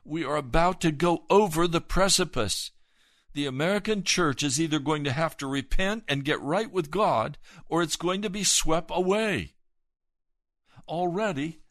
We 0.03 0.23
are 0.23 0.37
about 0.37 0.81
to 0.81 0.91
go 0.91 1.23
over 1.29 1.67
the 1.67 1.81
precipice 1.81 2.71
the 3.33 3.45
American 3.45 4.03
church 4.03 4.43
is 4.43 4.59
either 4.59 4.79
going 4.79 5.03
to 5.03 5.11
have 5.11 5.37
to 5.37 5.47
repent 5.47 6.03
and 6.07 6.25
get 6.25 6.41
right 6.41 6.71
with 6.71 6.91
God 6.91 7.37
or 7.67 7.81
it's 7.81 7.95
going 7.95 8.21
to 8.23 8.29
be 8.29 8.43
swept 8.43 8.91
away. 8.93 9.53
Already, 10.87 11.61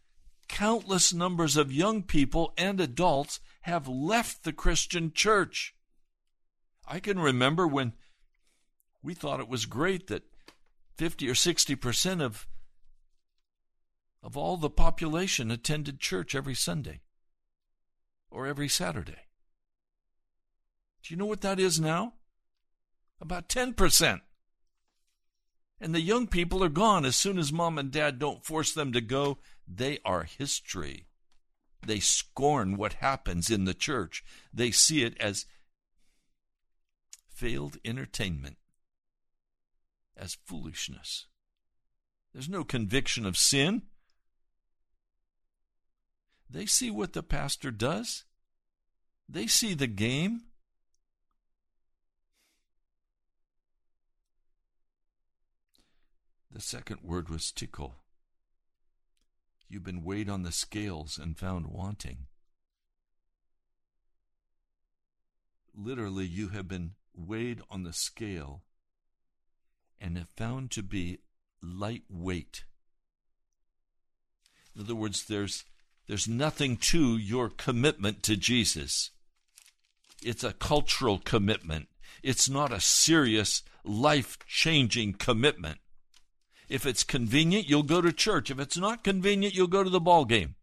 countless 0.49 1.13
numbers 1.13 1.57
of 1.57 1.73
young 1.73 2.03
people 2.03 2.53
and 2.57 2.81
adults 2.81 3.41
have 3.63 3.89
left 3.89 4.45
the 4.45 4.53
Christian 4.53 5.13
church. 5.13 5.75
I 6.87 7.01
can 7.01 7.19
remember 7.19 7.67
when 7.67 7.93
we 9.03 9.15
thought 9.15 9.41
it 9.41 9.49
was 9.49 9.67
great 9.67 10.07
that 10.07 10.23
50 10.97 11.29
or 11.29 11.35
60 11.35 11.75
percent 11.77 12.23
of 12.23 12.47
of 14.23 14.37
all 14.37 14.57
the 14.57 14.71
population 14.71 15.51
attended 15.51 16.01
church 16.01 16.35
every 16.35 16.55
Sunday 16.55 17.01
or 18.31 18.47
every 18.47 18.69
Saturday. 18.69 19.28
Do 21.09 21.15
you 21.15 21.19
know 21.19 21.25
what 21.25 21.41
that 21.41 21.59
is 21.59 21.81
now? 21.81 22.13
About 23.19 23.49
10%. 23.49 24.21
And 25.81 25.95
the 25.95 26.03
young 26.03 26.27
people 26.27 26.63
are 26.63 26.69
gone 26.69 27.07
as 27.07 27.17
soon 27.17 27.39
as 27.39 27.51
mom 27.51 27.79
and 27.79 27.91
dad 27.91 28.19
don't 28.19 28.45
force 28.45 28.75
them 28.75 28.93
to 28.93 29.01
go. 29.01 29.39
They 29.67 30.01
are 30.05 30.25
history. 30.25 31.07
They 31.81 31.99
scorn 31.99 32.77
what 32.77 32.95
happens 32.95 33.51
in 33.51 33.65
the 33.65 33.73
church. 33.73 34.23
They 34.53 34.71
see 34.71 35.03
it 35.03 35.19
as 35.19 35.47
failed 37.27 37.79
entertainment, 37.87 38.59
as 40.15 40.37
foolishness. 40.45 41.25
There's 42.35 42.51
no 42.51 42.65
conviction 42.65 43.25
of 43.25 43.39
sin. 43.39 43.85
They 46.51 46.67
see 46.67 46.91
what 46.91 47.15
the 47.15 47.23
pastor 47.23 47.71
does, 47.71 48.25
they 49.27 49.47
see 49.47 49.73
the 49.73 49.87
game. 49.87 50.43
The 56.51 56.61
second 56.61 57.01
word 57.03 57.29
was 57.29 57.53
tekel. 57.53 57.97
You've 59.69 59.85
been 59.85 60.03
weighed 60.03 60.31
on 60.31 60.43
the 60.43 60.53
scales 60.53 61.19
and 61.19 61.39
found 61.39 61.67
wanting. 61.67 62.27
Literally, 65.75 66.25
you 66.25 66.49
have 66.49 66.67
been 66.67 66.93
weighed 67.15 67.61
on 67.71 67.83
the 67.83 67.93
scale 67.93 68.63
and 70.01 70.17
have 70.17 70.29
found 70.37 70.71
to 70.73 70.83
be 70.83 71.19
lightweight. 71.63 72.65
In 74.75 74.83
other 74.83 74.95
words, 74.95 75.25
there's 75.25 75.65
there's 76.07 76.27
nothing 76.27 76.79
to 76.79 77.19
your 77.19 77.51
commitment 77.51 78.23
to 78.23 78.37
Jesus. 78.37 79.11
It's 80.23 80.43
a 80.43 80.55
cultural 80.55 81.21
commitment. 81.23 81.89
It's 82.23 82.49
not 82.49 82.73
a 82.73 82.81
serious, 82.81 83.63
life 83.85 84.39
changing 84.47 85.15
commitment. 85.15 85.81
If 86.69 86.85
it's 86.85 87.05
convenient, 87.05 87.69
you'll 87.69 87.83
go 87.83 88.01
to 88.01 88.13
church. 88.13 88.51
If 88.51 88.59
it's 88.59 88.77
not 88.77 89.05
convenient, 89.05 89.55
you'll 89.55 89.69
go 89.69 89.83
to 89.83 89.91
the 89.91 90.01
ball 90.01 90.25
game. 90.25 90.55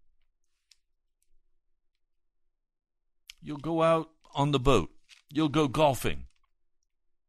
You'll 3.41 3.58
go 3.58 3.82
out 3.82 4.10
on 4.34 4.51
the 4.51 4.60
boat. 4.60 4.89
You'll 5.32 5.49
go 5.49 5.68
golfing. 5.68 6.26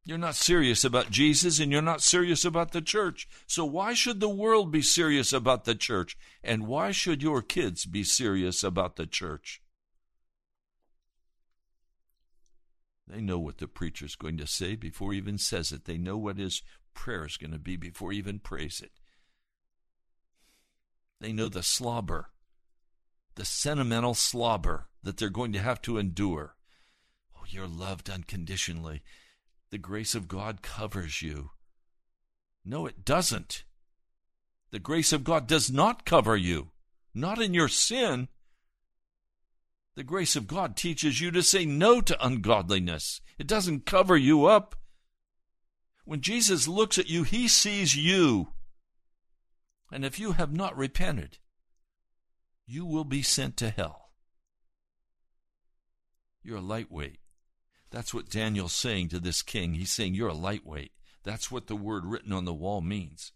You're 0.05 0.19
not 0.19 0.37
serious 0.37 0.85
about 0.85 1.11
Jesus 1.11 1.59
and 1.59 1.73
you're 1.73 1.83
not 1.83 2.01
serious 2.01 2.45
about 2.45 2.71
the 2.71 2.81
church. 2.81 3.29
So 3.47 3.65
why 3.65 3.93
should 3.93 4.21
the 4.21 4.29
world 4.29 4.71
be 4.71 4.81
serious 4.81 5.33
about 5.33 5.65
the 5.65 5.75
church? 5.75 6.17
And 6.45 6.69
why 6.69 6.93
should 6.93 7.23
your 7.23 7.43
kids 7.43 7.87
be 7.87 8.05
serious 8.05 8.63
about 8.63 8.95
the 8.95 9.07
church? 9.07 9.61
They 13.09 13.21
know 13.21 13.39
what 13.39 13.59
the 13.59 13.67
preacher's 13.67 14.15
going 14.15 14.37
to 14.39 14.47
say 14.47 14.77
before 14.77 15.13
he 15.13 15.19
even 15.19 15.39
says 15.39 15.73
it. 15.73 15.87
They 15.87 15.99
know 15.99 16.17
what 16.17 16.39
his 16.39 16.63
prayer 16.97 17.25
is 17.25 17.37
going 17.37 17.53
to 17.53 17.59
be 17.61 17.77
before 17.77 18.11
he 18.11 18.19
even 18.19 18.41
prays 18.41 18.81
it. 18.81 18.91
They 21.21 21.33
know 21.33 21.49
the 21.49 21.63
slobber, 21.63 22.31
the 23.37 23.45
sentimental 23.45 24.15
slobber 24.15 24.89
that 25.05 25.17
they're 25.19 25.31
going 25.31 25.53
to 25.53 25.61
have 25.61 25.81
to 25.83 25.99
endure. 25.99 26.57
Oh, 27.37 27.45
you're 27.49 27.69
loved 27.69 28.11
unconditionally. 28.11 29.03
the 29.71 29.79
grace 29.79 30.15
of 30.15 30.27
God 30.29 30.63
covers 30.63 31.23
you. 31.23 31.51
No, 32.65 32.87
it 32.87 33.05
doesn't. 33.05 33.65
The 34.71 34.79
grace 34.79 35.13
of 35.13 35.23
God 35.23 35.47
does 35.47 35.71
not 35.71 36.05
cover 36.05 36.37
you, 36.37 36.71
not 37.15 37.41
in 37.41 37.55
your 37.55 37.69
sin. 37.69 38.29
The 39.95 40.05
grace 40.05 40.37
of 40.37 40.47
God 40.47 40.77
teaches 40.77 41.21
you 41.21 41.31
to 41.31 41.43
say 41.43 41.65
no 41.65 42.01
to 42.01 42.27
ungodliness. 42.27 43.21
It 43.39 43.47
doesn't 43.47 43.87
cover 43.87 44.17
you 44.17 44.47
up. 44.47 44.77
When 46.07 46.21
Jesus 46.21 46.69
looks 46.69 46.99
at 46.99 47.11
you, 47.11 47.25
he 47.25 47.49
sees 47.49 47.97
you. 47.97 48.53
And 49.91 50.05
if 50.05 50.21
you 50.21 50.33
have 50.33 50.53
not 50.53 50.77
repented, 50.77 51.39
you 52.65 52.87
will 52.87 53.05
be 53.05 53.23
sent 53.23 53.57
to 53.57 53.71
hell. 53.71 54.11
You're 56.45 56.59
a 56.59 56.63
lightweight. 56.63 57.19
That's 57.91 58.15
what 58.15 58.31
Daniel's 58.31 58.73
saying 58.73 59.09
to 59.09 59.19
this 59.19 59.43
king. 59.43 59.75
He's 59.75 59.91
saying, 59.91 60.15
You're 60.15 60.29
a 60.29 60.35
lightweight. 60.35 60.93
That's 61.25 61.51
what 61.51 61.67
the 61.67 61.75
word 61.75 62.07
written 62.07 62.33
on 62.33 62.45
the 62.45 62.55
wall 62.55 62.81
means. 62.81 63.33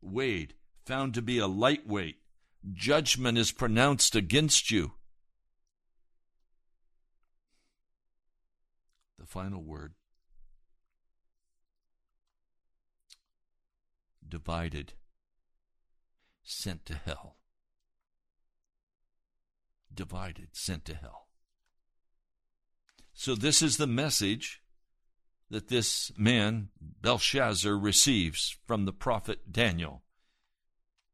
Weighed, 0.00 0.54
found 0.86 1.14
to 1.14 1.22
be 1.22 1.38
a 1.38 1.48
lightweight. 1.48 2.18
Judgment 2.72 3.38
is 3.38 3.50
pronounced 3.50 4.14
against 4.14 4.70
you. 4.70 4.92
The 9.18 9.26
final 9.26 9.62
word 9.62 9.94
divided, 14.32 14.94
sent 16.42 16.86
to 16.86 16.94
hell. 16.94 17.36
Divided, 19.92 20.48
sent 20.52 20.86
to 20.86 20.94
hell. 20.94 21.28
So, 23.12 23.34
this 23.34 23.60
is 23.60 23.76
the 23.76 23.86
message 23.86 24.62
that 25.50 25.68
this 25.68 26.10
man, 26.16 26.70
Belshazzar, 26.80 27.76
receives 27.76 28.56
from 28.66 28.86
the 28.86 28.92
prophet 28.94 29.52
Daniel. 29.52 30.02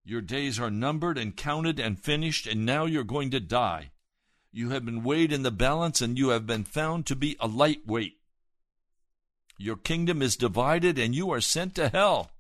Your 0.05 0.21
days 0.21 0.61
are 0.61 0.71
numbered 0.71 1.19
and 1.19 1.37
counted 1.37 1.81
and 1.81 1.99
finished, 1.99 2.47
and 2.47 2.65
now 2.65 2.85
you're 2.85 3.03
going 3.03 3.33
to 3.33 3.41
die. 3.41 3.91
You 4.53 4.71
have 4.71 4.85
been 4.85 5.03
weighed 5.03 5.33
in 5.33 5.43
the 5.43 5.51
balance, 5.51 6.01
and 6.01 6.17
you 6.17 6.29
have 6.29 6.47
been 6.47 6.63
found 6.63 7.05
to 7.07 7.17
be 7.17 7.37
a 7.41 7.49
lightweight. 7.49 8.19
Your 9.59 9.77
kingdom 9.77 10.23
is 10.23 10.37
divided, 10.37 11.01
and 11.01 11.17
you 11.17 11.33
are 11.33 11.41
sent 11.41 11.75
to 11.75 11.89
hell. 11.89 12.31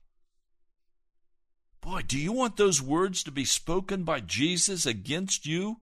Boy, 1.80 2.02
do 2.06 2.18
you 2.18 2.32
want 2.32 2.56
those 2.56 2.82
words 2.82 3.22
to 3.22 3.30
be 3.30 3.44
spoken 3.44 4.04
by 4.04 4.20
Jesus 4.20 4.84
against 4.86 5.46
you? 5.46 5.80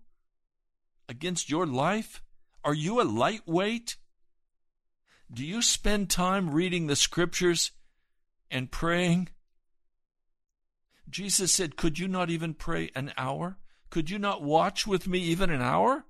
Against 1.09 1.51
your 1.51 1.67
life? 1.67 2.23
Are 2.65 2.75
you 2.75 3.01
a 3.01 3.05
lightweight? 3.05 3.97
Do 5.33 5.45
you 5.45 5.63
spend 5.63 6.11
time 6.11 6.51
reading 6.51 6.87
the 6.87 6.97
scriptures 6.97 7.73
and 8.51 8.71
praying? 8.71 9.29
Jesus 11.09 11.53
said, 11.53 11.77
Could 11.77 11.99
you 11.99 12.09
not 12.09 12.31
even 12.31 12.55
pray 12.55 12.91
an 12.95 13.13
hour? 13.17 13.59
Could 13.91 14.11
you 14.11 14.19
not 14.19 14.43
watch 14.43 14.87
with 14.87 15.09
me 15.09 15.19
even 15.21 15.51
an 15.51 15.63
hour? 15.63 16.05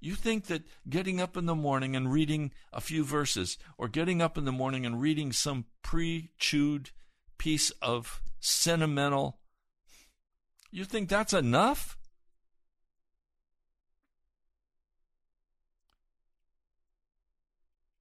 You 0.00 0.14
think 0.16 0.46
that 0.46 0.64
getting 0.88 1.20
up 1.20 1.36
in 1.36 1.46
the 1.46 1.54
morning 1.54 1.94
and 1.94 2.12
reading 2.12 2.50
a 2.72 2.80
few 2.80 3.04
verses, 3.04 3.56
or 3.78 3.86
getting 3.86 4.20
up 4.20 4.36
in 4.36 4.44
the 4.44 4.50
morning 4.50 4.84
and 4.84 5.00
reading 5.00 5.32
some 5.32 5.66
pre 5.82 6.30
chewed 6.38 6.90
piece 7.38 7.70
of 7.82 8.20
sentimental, 8.40 9.38
you 10.70 10.84
think 10.84 11.08
that's 11.08 11.32
enough? 11.32 11.96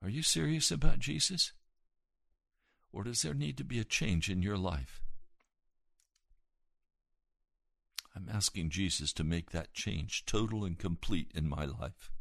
Are 0.04 0.10
you 0.10 0.24
serious 0.24 0.72
about 0.72 1.00
Jesus? 1.00 1.52
Or 2.92 3.04
does 3.04 3.22
there 3.22 3.34
need 3.34 3.58
to 3.58 3.64
be 3.64 3.80
a 3.80 3.84
change 3.84 4.30
in 4.30 4.42
your 4.42 4.58
life? 4.58 5.02
I'm 8.16 8.28
asking 8.34 8.72
Jesus 8.72 9.14
to 9.14 9.24
make 9.24 9.52
that 9.52 9.74
change 9.74 10.26
total 10.26 10.66
and 10.66 10.78
complete 10.78 11.32
in 11.34 11.48
my 11.48 11.66
life. 11.66 12.12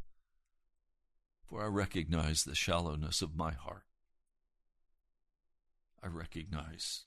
For 1.44 1.64
I 1.64 1.66
recognize 1.66 2.44
the 2.44 2.54
shallowness 2.54 3.22
of 3.22 3.36
my 3.36 3.52
heart. 3.52 3.84
I 6.02 6.08
recognize 6.08 7.04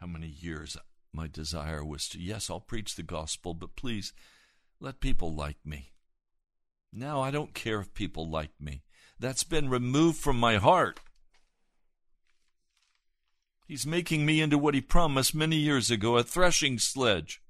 how 0.00 0.06
many 0.06 0.28
years 0.28 0.76
my 1.12 1.26
desire 1.26 1.84
was 1.84 2.08
to, 2.10 2.20
yes, 2.20 2.50
I'll 2.50 2.60
preach 2.60 2.94
the 2.94 3.02
gospel, 3.02 3.54
but 3.54 3.76
please 3.76 4.12
let 4.80 5.00
people 5.00 5.34
like 5.34 5.58
me. 5.64 5.92
Now 6.92 7.20
I 7.20 7.30
don't 7.30 7.54
care 7.54 7.80
if 7.80 7.94
people 7.94 8.28
like 8.28 8.52
me. 8.60 8.82
That's 9.18 9.44
been 9.44 9.68
removed 9.68 10.18
from 10.18 10.38
my 10.38 10.56
heart. 10.56 11.00
He's 13.66 13.86
making 13.86 14.26
me 14.26 14.40
into 14.40 14.58
what 14.58 14.74
he 14.74 14.80
promised 14.80 15.34
many 15.34 15.56
years 15.56 15.90
ago 15.90 16.16
a 16.16 16.24
threshing 16.24 16.78
sledge. 16.78 17.40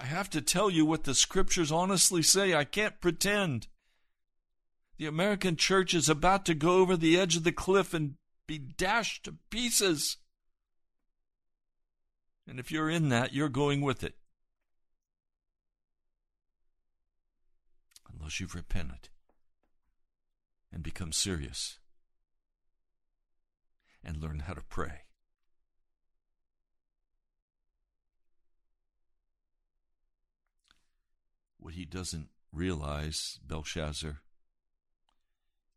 I 0.00 0.04
have 0.04 0.30
to 0.30 0.40
tell 0.40 0.70
you 0.70 0.84
what 0.84 1.04
the 1.04 1.14
scriptures 1.14 1.70
honestly 1.70 2.22
say. 2.22 2.54
I 2.54 2.64
can't 2.64 3.00
pretend. 3.00 3.68
The 4.98 5.06
American 5.06 5.56
church 5.56 5.94
is 5.94 6.08
about 6.08 6.44
to 6.46 6.54
go 6.54 6.78
over 6.78 6.96
the 6.96 7.18
edge 7.18 7.36
of 7.36 7.44
the 7.44 7.52
cliff 7.52 7.94
and 7.94 8.14
be 8.48 8.58
dashed 8.58 9.24
to 9.24 9.36
pieces. 9.48 10.16
And 12.48 12.58
if 12.58 12.72
you're 12.72 12.90
in 12.90 13.08
that, 13.10 13.32
you're 13.32 13.48
going 13.48 13.80
with 13.80 14.02
it. 14.02 14.16
Unless 18.12 18.40
you've 18.40 18.56
repented 18.56 19.08
and 20.72 20.82
become 20.82 21.12
serious 21.12 21.78
and 24.02 24.20
learn 24.20 24.40
how 24.40 24.54
to 24.54 24.62
pray. 24.68 25.02
What 31.58 31.74
he 31.74 31.84
doesn't 31.84 32.30
realize, 32.52 33.38
Belshazzar, 33.46 34.22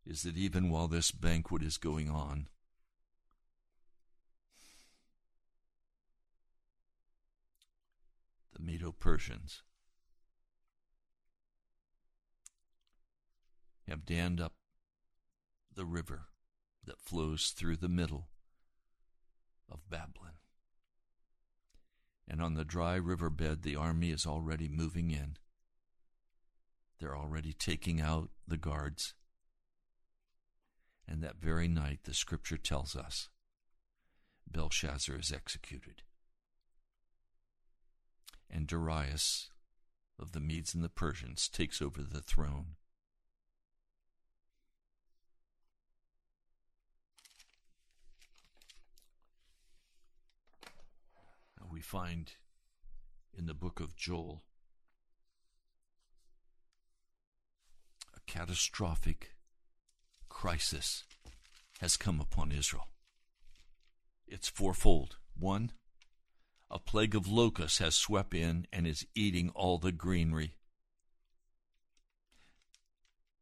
is 0.05 0.23
that 0.23 0.37
even 0.37 0.69
while 0.69 0.87
this 0.87 1.11
banquet 1.11 1.63
is 1.63 1.77
going 1.77 2.09
on, 2.09 2.47
the 8.53 8.61
Medo 8.61 8.91
Persians 8.91 9.63
have 13.87 14.05
dammed 14.05 14.39
up 14.39 14.53
the 15.75 15.85
river 15.85 16.27
that 16.85 16.99
flows 16.99 17.53
through 17.55 17.77
the 17.77 17.89
middle 17.89 18.29
of 19.69 19.89
Babylon. 19.89 20.33
And 22.27 22.41
on 22.41 22.55
the 22.55 22.65
dry 22.65 22.95
riverbed, 22.95 23.63
the 23.63 23.75
army 23.75 24.11
is 24.11 24.25
already 24.25 24.67
moving 24.67 25.11
in. 25.11 25.37
They're 26.99 27.17
already 27.17 27.53
taking 27.53 27.99
out 27.99 28.29
the 28.47 28.57
guards. 28.57 29.13
And 31.07 31.23
that 31.23 31.41
very 31.41 31.67
night, 31.67 31.99
the 32.03 32.13
scripture 32.13 32.57
tells 32.57 32.95
us 32.95 33.29
Belshazzar 34.49 35.17
is 35.17 35.31
executed. 35.31 36.03
And 38.49 38.67
Darius 38.67 39.49
of 40.19 40.31
the 40.31 40.39
Medes 40.39 40.73
and 40.73 40.83
the 40.83 40.89
Persians 40.89 41.47
takes 41.47 41.81
over 41.81 42.01
the 42.01 42.21
throne. 42.21 42.75
we 51.71 51.79
find 51.79 52.33
in 53.37 53.45
the 53.45 53.53
book 53.53 53.79
of 53.79 53.95
Joel 53.95 54.43
a 58.15 58.19
catastrophic 58.27 59.31
crisis 60.41 61.03
has 61.81 61.97
come 61.97 62.19
upon 62.19 62.51
Israel. 62.51 62.87
It's 64.27 64.49
fourfold. 64.49 65.17
One, 65.39 65.71
a 66.67 66.79
plague 66.79 67.13
of 67.13 67.27
locusts 67.27 67.77
has 67.77 67.93
swept 67.93 68.33
in 68.33 68.65
and 68.73 68.87
is 68.87 69.05
eating 69.13 69.51
all 69.53 69.77
the 69.77 69.91
greenery. 69.91 70.55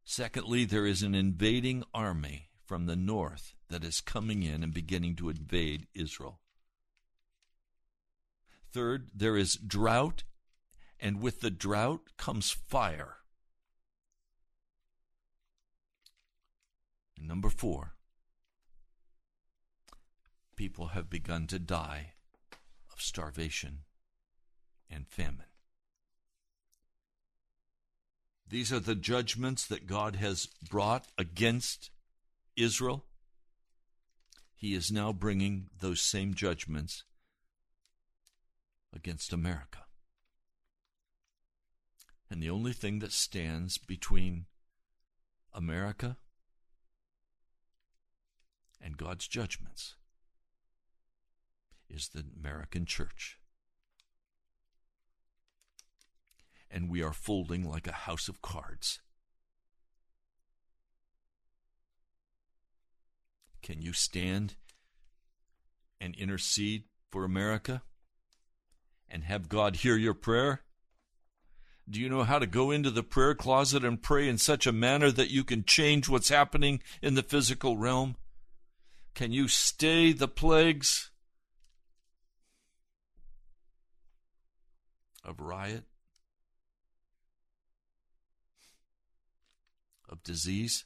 Secondly, 0.04 0.66
there 0.66 0.84
is 0.84 1.02
an 1.02 1.14
invading 1.14 1.84
army 1.94 2.50
from 2.66 2.84
the 2.84 2.96
north 2.96 3.54
that 3.70 3.82
is 3.82 4.02
coming 4.02 4.42
in 4.42 4.62
and 4.62 4.74
beginning 4.74 5.16
to 5.16 5.30
invade 5.30 5.86
Israel. 5.94 6.40
Third, 8.74 9.08
there 9.14 9.38
is 9.38 9.54
drought, 9.54 10.24
and 11.00 11.22
with 11.22 11.40
the 11.40 11.50
drought 11.50 12.10
comes 12.18 12.50
fire. 12.50 13.19
Number 17.30 17.48
four, 17.48 17.94
people 20.56 20.88
have 20.88 21.08
begun 21.08 21.46
to 21.46 21.60
die 21.60 22.14
of 22.92 23.00
starvation 23.00 23.84
and 24.90 25.06
famine. 25.06 25.46
These 28.48 28.72
are 28.72 28.80
the 28.80 28.96
judgments 28.96 29.64
that 29.68 29.86
God 29.86 30.16
has 30.16 30.48
brought 30.68 31.06
against 31.16 31.90
Israel. 32.56 33.04
He 34.56 34.74
is 34.74 34.90
now 34.90 35.12
bringing 35.12 35.68
those 35.80 36.00
same 36.00 36.34
judgments 36.34 37.04
against 38.92 39.32
America. 39.32 39.84
And 42.28 42.42
the 42.42 42.50
only 42.50 42.72
thing 42.72 42.98
that 42.98 43.12
stands 43.12 43.78
between 43.78 44.46
America 45.54 46.16
and 48.80 48.96
God's 48.96 49.28
judgments 49.28 49.94
is 51.88 52.08
the 52.08 52.24
American 52.38 52.86
church. 52.86 53.38
And 56.70 56.88
we 56.88 57.02
are 57.02 57.12
folding 57.12 57.68
like 57.68 57.86
a 57.86 57.92
house 57.92 58.28
of 58.28 58.42
cards. 58.42 59.00
Can 63.62 63.82
you 63.82 63.92
stand 63.92 64.54
and 66.00 66.14
intercede 66.14 66.84
for 67.10 67.24
America 67.24 67.82
and 69.08 69.24
have 69.24 69.48
God 69.48 69.76
hear 69.76 69.96
your 69.96 70.14
prayer? 70.14 70.62
Do 71.88 72.00
you 72.00 72.08
know 72.08 72.22
how 72.22 72.38
to 72.38 72.46
go 72.46 72.70
into 72.70 72.90
the 72.90 73.02
prayer 73.02 73.34
closet 73.34 73.84
and 73.84 74.00
pray 74.00 74.28
in 74.28 74.38
such 74.38 74.66
a 74.66 74.72
manner 74.72 75.10
that 75.10 75.30
you 75.30 75.42
can 75.42 75.64
change 75.64 76.08
what's 76.08 76.28
happening 76.28 76.80
in 77.02 77.14
the 77.14 77.22
physical 77.22 77.76
realm? 77.76 78.16
Can 79.14 79.32
you 79.32 79.48
stay 79.48 80.12
the 80.12 80.28
plagues 80.28 81.10
of 85.24 85.40
riot, 85.40 85.84
of 90.08 90.22
disease, 90.22 90.84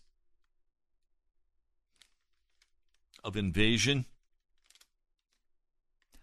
of 3.22 3.36
invasion? 3.36 4.06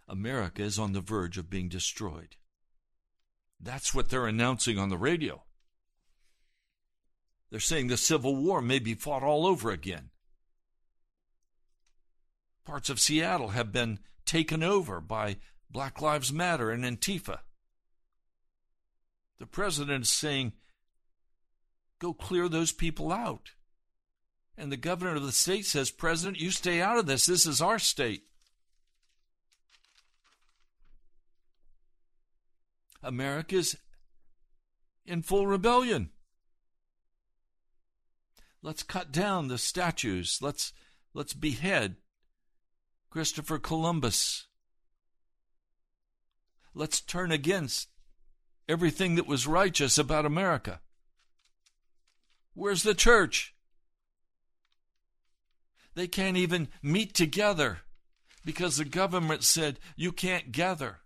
America 0.07 0.61
is 0.61 0.77
on 0.77 0.91
the 0.91 1.01
verge 1.01 1.37
of 1.37 1.49
being 1.49 1.69
destroyed. 1.69 2.35
That's 3.59 3.93
what 3.93 4.09
they're 4.09 4.27
announcing 4.27 4.77
on 4.77 4.89
the 4.89 4.97
radio. 4.97 5.43
They're 7.49 7.59
saying 7.59 7.87
the 7.87 7.97
Civil 7.97 8.35
War 8.35 8.61
may 8.61 8.79
be 8.79 8.93
fought 8.93 9.23
all 9.23 9.45
over 9.45 9.71
again. 9.71 10.10
Parts 12.65 12.89
of 12.89 12.99
Seattle 12.99 13.49
have 13.49 13.71
been 13.71 13.99
taken 14.25 14.63
over 14.63 15.01
by 15.01 15.37
Black 15.69 16.01
Lives 16.01 16.31
Matter 16.31 16.71
and 16.71 16.83
Antifa. 16.83 17.39
The 19.39 19.45
president 19.45 20.03
is 20.03 20.09
saying, 20.09 20.53
go 21.99 22.13
clear 22.13 22.47
those 22.47 22.71
people 22.71 23.11
out. 23.11 23.51
And 24.57 24.71
the 24.71 24.77
governor 24.77 25.15
of 25.15 25.23
the 25.23 25.31
state 25.31 25.65
says, 25.65 25.89
President, 25.89 26.39
you 26.39 26.51
stay 26.51 26.81
out 26.81 26.97
of 26.97 27.07
this. 27.07 27.25
This 27.25 27.45
is 27.45 27.61
our 27.61 27.79
state. 27.79 28.23
America's 33.01 33.75
in 35.05 35.23
full 35.23 35.47
rebellion. 35.47 36.11
Let's 38.61 38.83
cut 38.83 39.11
down 39.11 39.47
the 39.47 39.57
statues. 39.57 40.37
Let's 40.41 40.71
let's 41.13 41.33
behead 41.33 41.95
Christopher 43.11 43.59
Columbus. 43.59 44.47
Let's 46.73 47.01
turn 47.01 47.29
against 47.29 47.89
everything 48.69 49.15
that 49.15 49.27
was 49.27 49.45
righteous 49.45 49.97
about 49.97 50.25
America. 50.25 50.79
Where's 52.53 52.83
the 52.83 52.95
church? 52.95 53.53
They 55.93 56.07
can't 56.07 56.37
even 56.37 56.69
meet 56.81 57.13
together 57.13 57.79
because 58.45 58.77
the 58.77 58.85
government 58.85 59.43
said 59.43 59.79
you 59.97 60.13
can't 60.13 60.53
gather. 60.53 61.01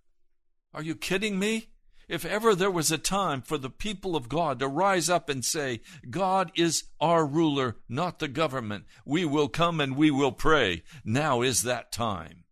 Are 0.75 0.83
you 0.83 0.93
kidding 0.93 1.39
me? 1.39 1.69
If 2.07 2.23
ever 2.23 2.53
there 2.53 2.71
was 2.71 2.91
a 2.91 2.97
time 2.97 3.41
for 3.41 3.57
the 3.57 3.69
people 3.69 4.15
of 4.15 4.29
God 4.29 4.59
to 4.59 4.67
rise 4.67 5.09
up 5.09 5.27
and 5.27 5.43
say, 5.43 5.81
God 6.09 6.51
is 6.55 6.83
our 7.01 7.25
ruler, 7.25 7.77
not 7.89 8.19
the 8.19 8.27
government, 8.27 8.85
we 9.05 9.25
will 9.25 9.49
come 9.49 9.79
and 9.79 9.95
we 9.95 10.11
will 10.11 10.31
pray, 10.31 10.83
now 11.03 11.41
is 11.41 11.63
that 11.63 11.91
time. 11.91 12.43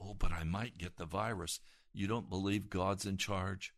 Oh, 0.00 0.14
but 0.14 0.32
I 0.32 0.44
might 0.44 0.78
get 0.78 0.96
the 0.96 1.06
virus. 1.06 1.60
You 1.92 2.06
don't 2.06 2.28
believe 2.28 2.68
God's 2.68 3.06
in 3.06 3.16
charge? 3.16 3.72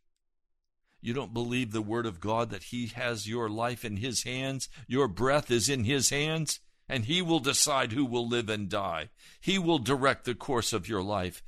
You 1.01 1.13
don't 1.13 1.33
believe 1.33 1.71
the 1.71 1.81
word 1.81 2.05
of 2.05 2.19
God 2.19 2.49
that 2.49 2.63
He 2.63 2.87
has 2.87 3.27
your 3.27 3.47
life 3.47 3.85
in 3.85 3.97
His 3.97 4.23
hands? 4.23 4.69
Your 4.87 5.07
breath 5.07 5.49
is 5.49 5.69
in 5.69 5.85
His 5.85 6.09
hands? 6.09 6.59
And 6.89 7.05
He 7.05 7.21
will 7.21 7.39
decide 7.39 7.91
who 7.91 8.05
will 8.05 8.27
live 8.27 8.49
and 8.49 8.67
die. 8.67 9.09
He 9.39 9.57
will 9.57 9.77
direct 9.77 10.25
the 10.25 10.35
course 10.35 10.73
of 10.73 10.89
your 10.89 11.03
life. 11.03 11.43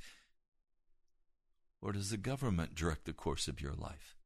Or 1.82 1.90
does 1.92 2.10
the 2.10 2.16
government 2.16 2.76
direct 2.76 3.04
the 3.04 3.12
course 3.12 3.48
of 3.48 3.60
your 3.60 3.72
life? 3.72 4.16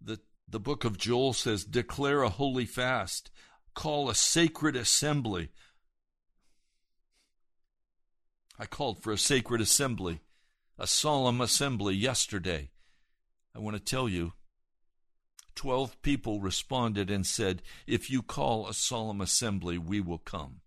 The, 0.00 0.20
the 0.48 0.60
book 0.60 0.84
of 0.84 0.96
Joel 0.96 1.32
says, 1.32 1.64
Declare 1.64 2.22
a 2.22 2.28
holy 2.28 2.64
fast, 2.64 3.32
call 3.74 4.08
a 4.08 4.14
sacred 4.14 4.76
assembly. 4.76 5.50
I 8.56 8.66
called 8.66 9.02
for 9.02 9.12
a 9.12 9.18
sacred 9.18 9.60
assembly, 9.60 10.20
a 10.78 10.86
solemn 10.86 11.40
assembly 11.40 11.96
yesterday. 11.96 12.70
I 13.56 13.58
want 13.58 13.76
to 13.76 13.82
tell 13.82 14.08
you, 14.08 14.34
12 15.56 16.00
people 16.02 16.40
responded 16.40 17.10
and 17.10 17.26
said, 17.26 17.62
If 17.88 18.08
you 18.08 18.22
call 18.22 18.68
a 18.68 18.74
solemn 18.74 19.20
assembly, 19.20 19.78
we 19.78 20.00
will 20.00 20.18
come. 20.18 20.60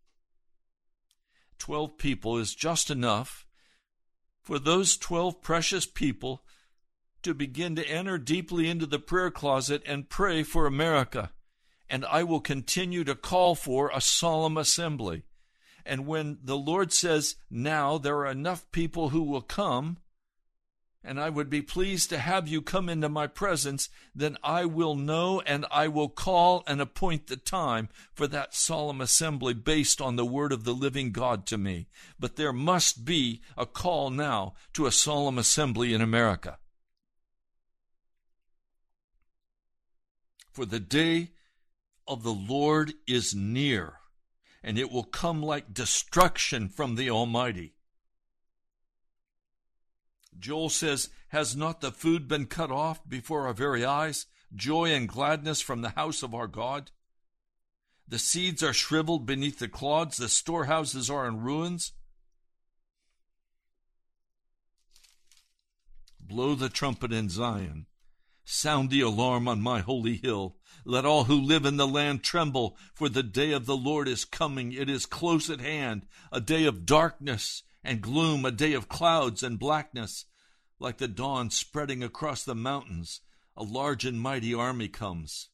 12 1.64 1.98
people 1.98 2.38
is 2.38 2.54
just 2.54 2.92
enough 2.92 3.46
for 4.42 4.60
those 4.60 4.98
12 4.98 5.42
precious 5.42 5.86
people 5.86 6.44
to 7.22 7.34
begin 7.34 7.74
to 7.78 7.88
enter 7.88 8.18
deeply 8.18 8.70
into 8.70 8.86
the 8.86 9.00
prayer 9.00 9.32
closet 9.32 9.82
and 9.86 10.10
pray 10.10 10.44
for 10.44 10.66
America. 10.66 11.32
And 11.90 12.04
I 12.04 12.24
will 12.24 12.42
continue 12.42 13.06
to 13.06 13.16
call 13.16 13.56
for 13.56 13.90
a 13.94 14.02
solemn 14.02 14.58
assembly. 14.58 15.24
And 15.86 16.06
when 16.06 16.40
the 16.44 16.58
Lord 16.58 16.92
says, 16.92 17.38
now 17.50 17.98
there 17.98 18.18
are 18.18 18.28
enough 18.28 18.70
people 18.74 19.10
who 19.10 19.24
will 19.24 19.42
come, 19.42 20.00
and 21.04 21.20
I 21.20 21.30
would 21.30 21.50
be 21.50 21.62
pleased 21.62 22.10
to 22.10 22.18
have 22.18 22.48
you 22.48 22.62
come 22.62 22.88
into 22.88 23.10
my 23.10 23.28
presence, 23.28 23.90
then 24.16 24.38
I 24.42 24.66
will 24.66 24.96
know 24.96 25.42
and 25.42 25.66
I 25.70 25.88
will 25.90 26.08
call 26.08 26.64
and 26.66 26.80
appoint 26.80 27.28
the 27.28 27.36
time 27.36 27.90
for 28.14 28.26
that 28.28 28.56
solemn 28.56 29.02
assembly 29.02 29.54
based 29.54 30.00
on 30.00 30.16
the 30.16 30.26
word 30.26 30.54
of 30.54 30.64
the 30.64 30.74
living 30.74 31.12
God 31.12 31.46
to 31.48 31.58
me. 31.58 31.88
But 32.20 32.38
there 32.38 32.54
must 32.54 33.04
be 33.04 33.42
a 33.58 33.66
call 33.66 34.12
now 34.12 34.54
to 34.74 34.86
a 34.86 34.92
solemn 34.92 35.38
assembly 35.38 35.94
in 35.94 36.02
America. 36.02 36.58
For 40.52 40.66
the 40.66 40.80
day 40.80 41.32
of 42.08 42.24
the 42.24 42.34
Lord 42.34 42.94
is 43.08 43.34
near, 43.34 43.96
and 44.64 44.78
it 44.78 44.92
will 44.92 45.04
come 45.04 45.42
like 45.42 45.74
destruction 45.74 46.70
from 46.70 46.96
the 46.96 47.10
Almighty. 47.10 47.74
Joel 50.40 50.70
says, 50.70 51.10
Has 51.30 51.56
not 51.56 51.82
the 51.82 51.92
food 51.92 52.28
been 52.28 52.46
cut 52.46 52.72
off 52.72 53.08
before 53.08 53.48
our 53.48 53.54
very 53.54 53.86
eyes? 53.86 54.26
Joy 54.56 54.94
and 54.94 55.08
gladness 55.08 55.62
from 55.62 55.82
the 55.82 55.90
house 55.90 56.24
of 56.24 56.34
our 56.34 56.48
God? 56.48 56.92
The 58.08 58.20
seeds 58.20 58.62
are 58.62 58.74
shriveled 58.74 59.26
beneath 59.26 59.60
the 59.60 59.68
clods, 59.68 60.18
the 60.18 60.30
storehouses 60.30 61.10
are 61.10 61.28
in 61.28 61.42
ruins. 61.42 61.94
Blow 66.20 66.56
the 66.56 66.70
trumpet 66.70 67.12
in 67.12 67.30
Zion. 67.30 67.86
Sound 68.46 68.90
the 68.90 69.02
alarm 69.02 69.48
on 69.48 69.62
my 69.62 69.80
holy 69.80 70.18
hill. 70.18 70.58
Let 70.86 71.06
all 71.06 71.26
who 71.26 71.40
live 71.40 71.66
in 71.66 71.78
the 71.78 71.88
land 71.88 72.24
tremble, 72.24 72.78
for 72.94 73.08
the 73.08 73.24
day 73.24 73.52
of 73.52 73.66
the 73.66 73.78
Lord 73.78 74.08
is 74.08 74.26
coming. 74.26 74.74
It 74.74 74.90
is 74.90 75.06
close 75.06 75.50
at 75.50 75.62
hand, 75.62 76.06
a 76.32 76.42
day 76.42 76.66
of 76.66 76.86
darkness 76.86 77.64
and 77.84 78.02
gloom, 78.02 78.46
a 78.46 78.52
day 78.52 78.74
of 78.74 78.90
clouds 78.90 79.44
and 79.44 79.60
blackness. 79.60 80.26
Like 80.80 80.98
the 80.98 81.08
dawn 81.08 81.50
spreading 81.50 82.04
across 82.04 82.44
the 82.44 82.56
mountains, 82.56 83.22
a 83.56 83.64
large 83.64 84.06
and 84.06 84.20
mighty 84.20 84.54
army 84.54 84.88
comes, 84.88 85.50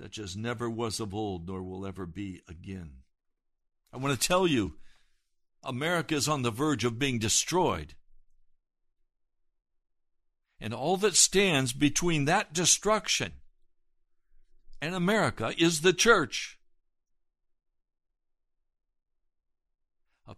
such 0.00 0.18
as 0.18 0.36
never 0.36 0.68
was 0.68 0.98
of 0.98 1.14
old, 1.14 1.46
nor 1.46 1.62
will 1.62 1.86
ever 1.86 2.06
be 2.06 2.42
again. 2.48 3.02
I 3.92 3.98
want 3.98 4.18
to 4.18 4.28
tell 4.28 4.46
you, 4.46 4.74
America 5.62 6.14
is 6.14 6.28
on 6.28 6.42
the 6.42 6.50
verge 6.50 6.84
of 6.84 6.98
being 6.98 7.18
destroyed. 7.18 7.94
And 10.60 10.72
all 10.72 10.96
that 10.98 11.16
stands 11.16 11.72
between 11.72 12.24
that 12.24 12.52
destruction 12.52 13.32
and 14.80 14.94
America 14.94 15.52
is 15.58 15.80
the 15.80 15.92
church. 15.92 16.58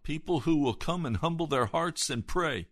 People 0.09 0.41
who 0.41 0.57
will 0.57 0.73
come 0.73 1.05
and 1.05 1.19
humble 1.19 1.47
their 1.47 1.67
hearts 1.67 2.09
and 2.09 2.27
pray. 2.27 2.67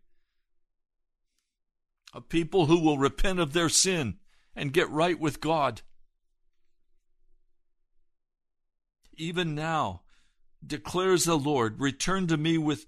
A 2.14 2.20
people 2.22 2.64
who 2.64 2.80
will 2.80 2.96
repent 2.96 3.38
of 3.38 3.52
their 3.52 3.68
sin 3.68 4.16
and 4.54 4.72
get 4.72 4.88
right 4.88 5.20
with 5.20 5.38
God. 5.38 5.82
Even 9.18 9.54
now, 9.54 10.00
declares 10.66 11.24
the 11.24 11.36
Lord, 11.36 11.78
return 11.78 12.26
to 12.28 12.38
me 12.38 12.56
with 12.56 12.86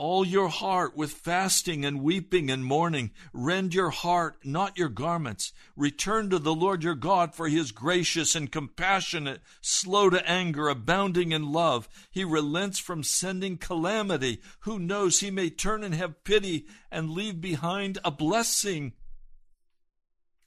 all 0.00 0.24
your 0.24 0.48
heart 0.48 0.96
with 0.96 1.12
fasting 1.12 1.84
and 1.84 2.02
weeping 2.02 2.50
and 2.50 2.64
mourning. 2.64 3.10
Rend 3.34 3.74
your 3.74 3.90
heart, 3.90 4.38
not 4.42 4.78
your 4.78 4.88
garments. 4.88 5.52
Return 5.76 6.30
to 6.30 6.38
the 6.38 6.54
Lord 6.54 6.82
your 6.82 6.94
God, 6.94 7.34
for 7.34 7.48
he 7.48 7.58
is 7.58 7.70
gracious 7.70 8.34
and 8.34 8.50
compassionate, 8.50 9.42
slow 9.60 10.08
to 10.08 10.26
anger, 10.26 10.70
abounding 10.70 11.32
in 11.32 11.52
love. 11.52 11.86
He 12.10 12.24
relents 12.24 12.78
from 12.78 13.02
sending 13.02 13.58
calamity. 13.58 14.40
Who 14.60 14.78
knows 14.78 15.20
he 15.20 15.30
may 15.30 15.50
turn 15.50 15.84
and 15.84 15.94
have 15.94 16.24
pity 16.24 16.64
and 16.90 17.10
leave 17.10 17.42
behind 17.42 17.98
a 18.02 18.10
blessing. 18.10 18.94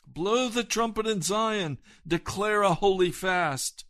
Blow 0.07 0.49
the 0.49 0.63
trumpet 0.63 1.05
in 1.05 1.21
Zion, 1.21 1.77
declare 2.07 2.63
a 2.63 2.73
holy 2.73 3.11
fast, 3.11 3.85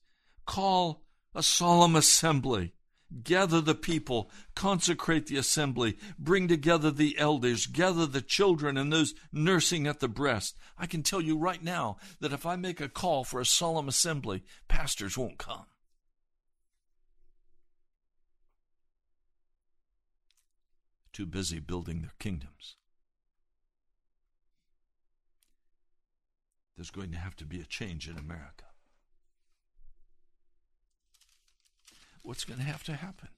call 0.46 1.06
a 1.34 1.42
solemn 1.42 1.96
assembly 1.96 2.74
Gather 3.22 3.62
the 3.62 3.76
people, 3.76 4.32
consecrate 4.56 5.28
the 5.28 5.38
assembly, 5.38 5.98
bring 6.18 6.48
together 6.48 6.90
the 6.90 7.18
elders, 7.20 7.68
gather 7.68 8.08
the 8.08 8.22
children 8.22 8.76
and 8.76 8.92
those 8.92 9.14
nursing 9.32 9.86
at 9.86 10.00
the 10.00 10.08
breast. 10.08 10.58
I 10.80 10.88
can 10.88 11.04
tell 11.04 11.22
you 11.22 11.38
right 11.38 11.62
now 11.62 11.98
that 12.22 12.34
if 12.34 12.46
I 12.46 12.56
make 12.56 12.82
a 12.82 12.90
call 12.90 13.24
for 13.24 13.40
a 13.40 13.46
solemn 13.46 13.88
assembly, 13.88 14.44
pastors 14.68 15.18
won't 15.18 15.38
come. 15.38 15.66
Too 21.12 21.28
busy 21.28 21.60
building 21.60 22.02
their 22.02 22.14
kingdoms. 22.18 22.78
There's 26.76 26.90
going 26.90 27.12
to 27.12 27.20
have 27.20 27.36
to 27.36 27.46
be 27.46 27.60
a 27.60 27.66
change 27.66 28.10
in 28.10 28.18
America. 28.18 28.66
What's 32.24 32.46
going 32.46 32.60
to 32.60 32.66
have 32.66 32.84
to 32.84 32.94
happen. 32.94 33.30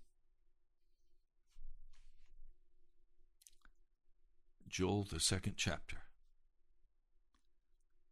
Joel, 4.70 5.08
the 5.12 5.20
second 5.20 5.54
chapter. 5.58 5.98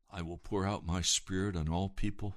I 0.09 0.21
will 0.21 0.37
pour 0.37 0.65
out 0.65 0.85
my 0.85 1.01
spirit 1.01 1.55
on 1.55 1.69
all 1.69 1.89
people. 1.89 2.35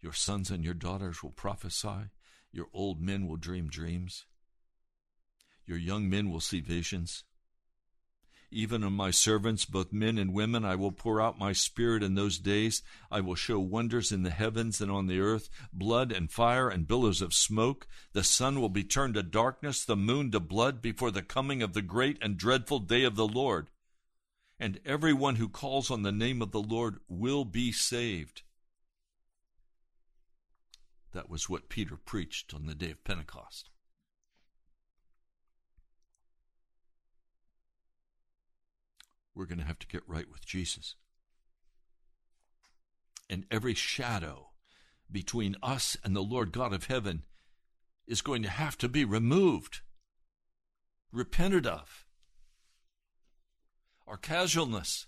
Your 0.00 0.12
sons 0.12 0.50
and 0.50 0.64
your 0.64 0.74
daughters 0.74 1.22
will 1.22 1.30
prophesy. 1.30 2.10
Your 2.52 2.66
old 2.72 3.00
men 3.00 3.26
will 3.26 3.36
dream 3.36 3.68
dreams. 3.68 4.26
Your 5.66 5.78
young 5.78 6.10
men 6.10 6.30
will 6.30 6.40
see 6.40 6.60
visions. 6.60 7.24
Even 8.56 8.84
on 8.84 8.92
my 8.92 9.10
servants, 9.10 9.64
both 9.64 9.92
men 9.92 10.16
and 10.16 10.32
women, 10.32 10.64
I 10.64 10.76
will 10.76 10.92
pour 10.92 11.20
out 11.20 11.40
my 11.40 11.52
spirit 11.52 12.04
in 12.04 12.14
those 12.14 12.38
days. 12.38 12.84
I 13.10 13.20
will 13.20 13.34
show 13.34 13.58
wonders 13.58 14.12
in 14.12 14.22
the 14.22 14.30
heavens 14.30 14.80
and 14.80 14.92
on 14.92 15.08
the 15.08 15.18
earth, 15.18 15.50
blood 15.72 16.12
and 16.12 16.30
fire 16.30 16.68
and 16.68 16.86
billows 16.86 17.20
of 17.20 17.34
smoke. 17.34 17.88
The 18.12 18.22
sun 18.22 18.60
will 18.60 18.68
be 18.68 18.84
turned 18.84 19.14
to 19.14 19.24
darkness, 19.24 19.84
the 19.84 19.96
moon 19.96 20.30
to 20.30 20.38
blood 20.38 20.80
before 20.80 21.10
the 21.10 21.20
coming 21.20 21.64
of 21.64 21.72
the 21.72 21.82
great 21.82 22.16
and 22.22 22.36
dreadful 22.36 22.78
day 22.78 23.02
of 23.02 23.16
the 23.16 23.26
Lord. 23.26 23.70
And 24.60 24.78
everyone 24.84 25.34
who 25.34 25.48
calls 25.48 25.90
on 25.90 26.02
the 26.02 26.12
name 26.12 26.40
of 26.40 26.52
the 26.52 26.62
Lord 26.62 27.00
will 27.08 27.44
be 27.44 27.72
saved. 27.72 28.42
That 31.10 31.28
was 31.28 31.48
what 31.48 31.68
Peter 31.68 31.96
preached 31.96 32.54
on 32.54 32.66
the 32.66 32.74
day 32.76 32.92
of 32.92 33.02
Pentecost. 33.02 33.70
We're 39.34 39.46
going 39.46 39.58
to 39.58 39.64
have 39.64 39.78
to 39.80 39.86
get 39.86 40.02
right 40.06 40.30
with 40.30 40.46
Jesus. 40.46 40.94
And 43.28 43.46
every 43.50 43.74
shadow 43.74 44.50
between 45.10 45.56
us 45.62 45.96
and 46.04 46.14
the 46.14 46.22
Lord 46.22 46.52
God 46.52 46.72
of 46.72 46.86
heaven 46.86 47.22
is 48.06 48.22
going 48.22 48.42
to 48.42 48.50
have 48.50 48.76
to 48.78 48.88
be 48.88 49.04
removed, 49.04 49.80
repented 51.12 51.66
of. 51.66 52.04
Our 54.06 54.18
casualness, 54.18 55.06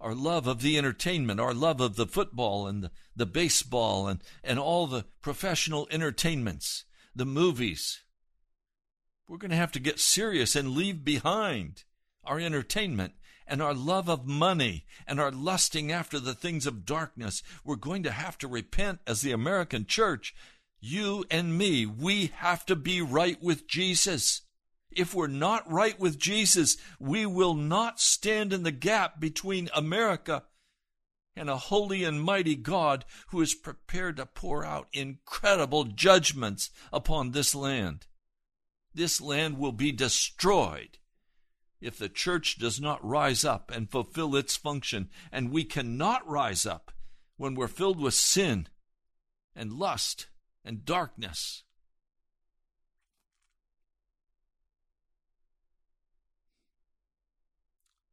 our 0.00 0.14
love 0.14 0.46
of 0.46 0.62
the 0.62 0.78
entertainment, 0.78 1.40
our 1.40 1.52
love 1.52 1.80
of 1.80 1.96
the 1.96 2.06
football 2.06 2.66
and 2.66 2.84
the, 2.84 2.90
the 3.14 3.26
baseball 3.26 4.08
and, 4.08 4.22
and 4.42 4.58
all 4.58 4.86
the 4.86 5.04
professional 5.20 5.86
entertainments, 5.90 6.84
the 7.14 7.26
movies. 7.26 8.02
We're 9.28 9.38
going 9.38 9.50
to 9.50 9.56
have 9.56 9.72
to 9.72 9.80
get 9.80 10.00
serious 10.00 10.56
and 10.56 10.70
leave 10.70 11.04
behind 11.04 11.84
our 12.28 12.38
entertainment, 12.38 13.14
and 13.48 13.62
our 13.62 13.74
love 13.74 14.08
of 14.08 14.26
money 14.26 14.84
and 15.06 15.18
our 15.18 15.32
lusting 15.32 15.90
after 15.90 16.20
the 16.20 16.34
things 16.34 16.66
of 16.66 16.84
darkness, 16.84 17.42
we're 17.64 17.76
going 17.76 18.02
to 18.02 18.10
have 18.10 18.38
to 18.38 18.46
repent 18.46 19.00
as 19.06 19.22
the 19.22 19.32
American 19.32 19.86
church. 19.86 20.34
You 20.80 21.24
and 21.30 21.56
me, 21.56 21.86
we 21.86 22.26
have 22.36 22.64
to 22.66 22.76
be 22.76 23.00
right 23.00 23.42
with 23.42 23.66
Jesus. 23.66 24.42
If 24.90 25.14
we're 25.14 25.26
not 25.26 25.70
right 25.70 25.98
with 25.98 26.18
Jesus, 26.18 26.76
we 27.00 27.26
will 27.26 27.54
not 27.54 28.00
stand 28.00 28.52
in 28.52 28.62
the 28.62 28.70
gap 28.70 29.18
between 29.18 29.70
America 29.74 30.44
and 31.34 31.48
a 31.48 31.56
holy 31.56 32.04
and 32.04 32.22
mighty 32.22 32.56
God 32.56 33.04
who 33.28 33.40
is 33.40 33.54
prepared 33.54 34.16
to 34.16 34.26
pour 34.26 34.64
out 34.64 34.88
incredible 34.92 35.84
judgments 35.84 36.70
upon 36.92 37.30
this 37.30 37.54
land. 37.54 38.06
This 38.94 39.20
land 39.20 39.58
will 39.58 39.72
be 39.72 39.92
destroyed 39.92 40.98
if 41.80 41.98
the 41.98 42.08
church 42.08 42.58
does 42.58 42.80
not 42.80 43.04
rise 43.04 43.44
up 43.44 43.70
and 43.74 43.90
fulfill 43.90 44.34
its 44.34 44.56
function, 44.56 45.08
and 45.30 45.50
we 45.50 45.64
cannot 45.64 46.28
rise 46.28 46.66
up 46.66 46.90
when 47.36 47.54
we're 47.54 47.68
filled 47.68 48.00
with 48.00 48.14
sin 48.14 48.66
and 49.54 49.72
lust 49.72 50.28
and 50.64 50.84
darkness. 50.84 51.62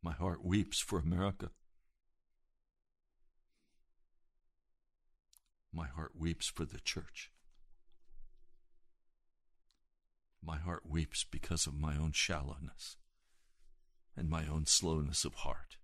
My 0.04 0.14
heart 0.14 0.46
weeps 0.46 0.80
for 0.80 1.00
America. 1.00 1.50
My 5.74 5.88
heart 5.88 6.12
weeps 6.16 6.48
for 6.48 6.64
the 6.64 6.80
church. 6.80 7.32
My 10.44 10.58
heart 10.58 10.84
weeps 10.88 11.24
because 11.24 11.66
of 11.66 11.74
my 11.74 11.98
own 11.98 12.12
shallowness 12.12 12.98
and 14.16 14.30
my 14.30 14.46
own 14.48 14.66
slowness 14.66 15.26
of 15.26 15.36
heart. 15.36 15.78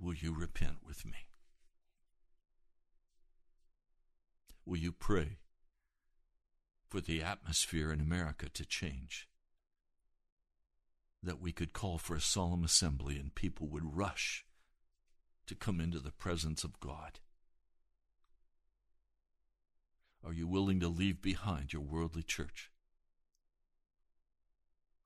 Will 0.00 0.14
you 0.14 0.34
repent 0.34 0.78
with 0.84 1.04
me? 1.04 1.28
Will 4.66 4.78
you 4.78 4.90
pray 4.90 5.38
for 6.88 7.00
the 7.00 7.22
atmosphere 7.22 7.92
in 7.92 8.00
America 8.00 8.48
to 8.48 8.64
change? 8.64 9.28
That 11.22 11.40
we 11.40 11.52
could 11.52 11.72
call 11.72 11.98
for 11.98 12.16
a 12.16 12.20
solemn 12.20 12.64
assembly 12.64 13.16
and 13.16 13.32
people 13.32 13.68
would 13.68 13.96
rush 13.96 14.44
to 15.46 15.54
come 15.54 15.80
into 15.80 16.00
the 16.00 16.10
presence 16.10 16.64
of 16.64 16.80
God. 16.80 17.20
Are 20.24 20.32
you 20.32 20.46
willing 20.46 20.80
to 20.80 20.88
leave 20.88 21.20
behind 21.20 21.72
your 21.72 21.82
worldly 21.82 22.22
church? 22.22 22.70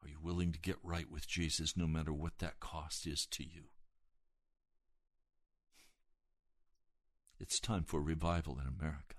Are 0.03 0.09
you 0.09 0.19
willing 0.23 0.53
to 0.53 0.59
get 0.59 0.77
right 0.83 1.11
with 1.11 1.27
Jesus 1.27 1.77
no 1.77 1.87
matter 1.87 2.13
what 2.13 2.39
that 2.39 2.61
cost 2.61 3.07
is 3.07 3.27
to 3.33 3.43
you? 3.43 3.65
It's 7.39 7.59
time 7.59 7.85
for 7.85 8.01
revival 8.01 8.59
in 8.61 8.67
America. 8.67 9.17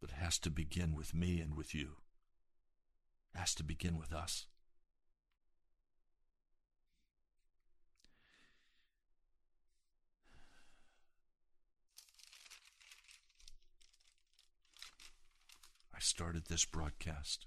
But 0.00 0.10
it 0.10 0.16
has 0.16 0.38
to 0.40 0.50
begin 0.50 0.94
with 0.94 1.14
me 1.14 1.40
and 1.40 1.56
with 1.56 1.74
you. 1.74 1.96
It 3.34 3.38
has 3.38 3.54
to 3.54 3.64
begin 3.64 3.98
with 3.98 4.12
us. 4.12 4.46
Started 16.02 16.46
this 16.46 16.64
broadcast 16.64 17.46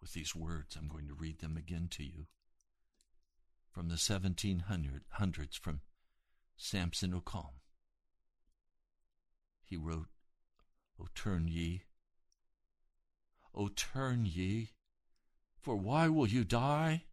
with 0.00 0.12
these 0.12 0.34
words. 0.34 0.76
I'm 0.76 0.88
going 0.88 1.06
to 1.08 1.14
read 1.14 1.38
them 1.38 1.56
again 1.56 1.88
to 1.92 2.04
you 2.04 2.26
from 3.70 3.88
the 3.88 3.94
1700s 3.94 5.58
from 5.58 5.80
Samson 6.56 7.12
Occom. 7.12 7.54
He 9.64 9.76
wrote, 9.76 10.08
O 11.00 11.06
turn 11.14 11.48
ye, 11.48 11.84
O 13.54 13.68
turn 13.68 14.26
ye, 14.26 14.70
for 15.60 15.76
why 15.76 16.08
will 16.08 16.28
you 16.28 16.44
die? 16.44 17.04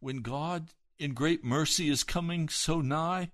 When 0.00 0.18
God 0.18 0.72
in 0.98 1.12
great 1.12 1.44
mercy 1.44 1.90
is 1.90 2.04
coming 2.04 2.48
so 2.48 2.80
nigh, 2.80 3.30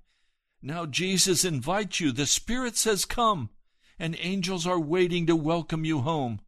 Now 0.63 0.87
Jesus 0.87 1.45
invites 1.45 1.99
you. 1.99 2.13
The 2.13 2.27
Spirit 2.27 2.77
says, 2.77 3.05
Come, 3.05 3.51
and 3.99 4.17
angels 4.21 4.65
are 4.65 4.79
waiting 4.79 5.27
to 5.27 5.35
welcome 5.35 5.85
you 5.85 6.01
home. 6.01 6.41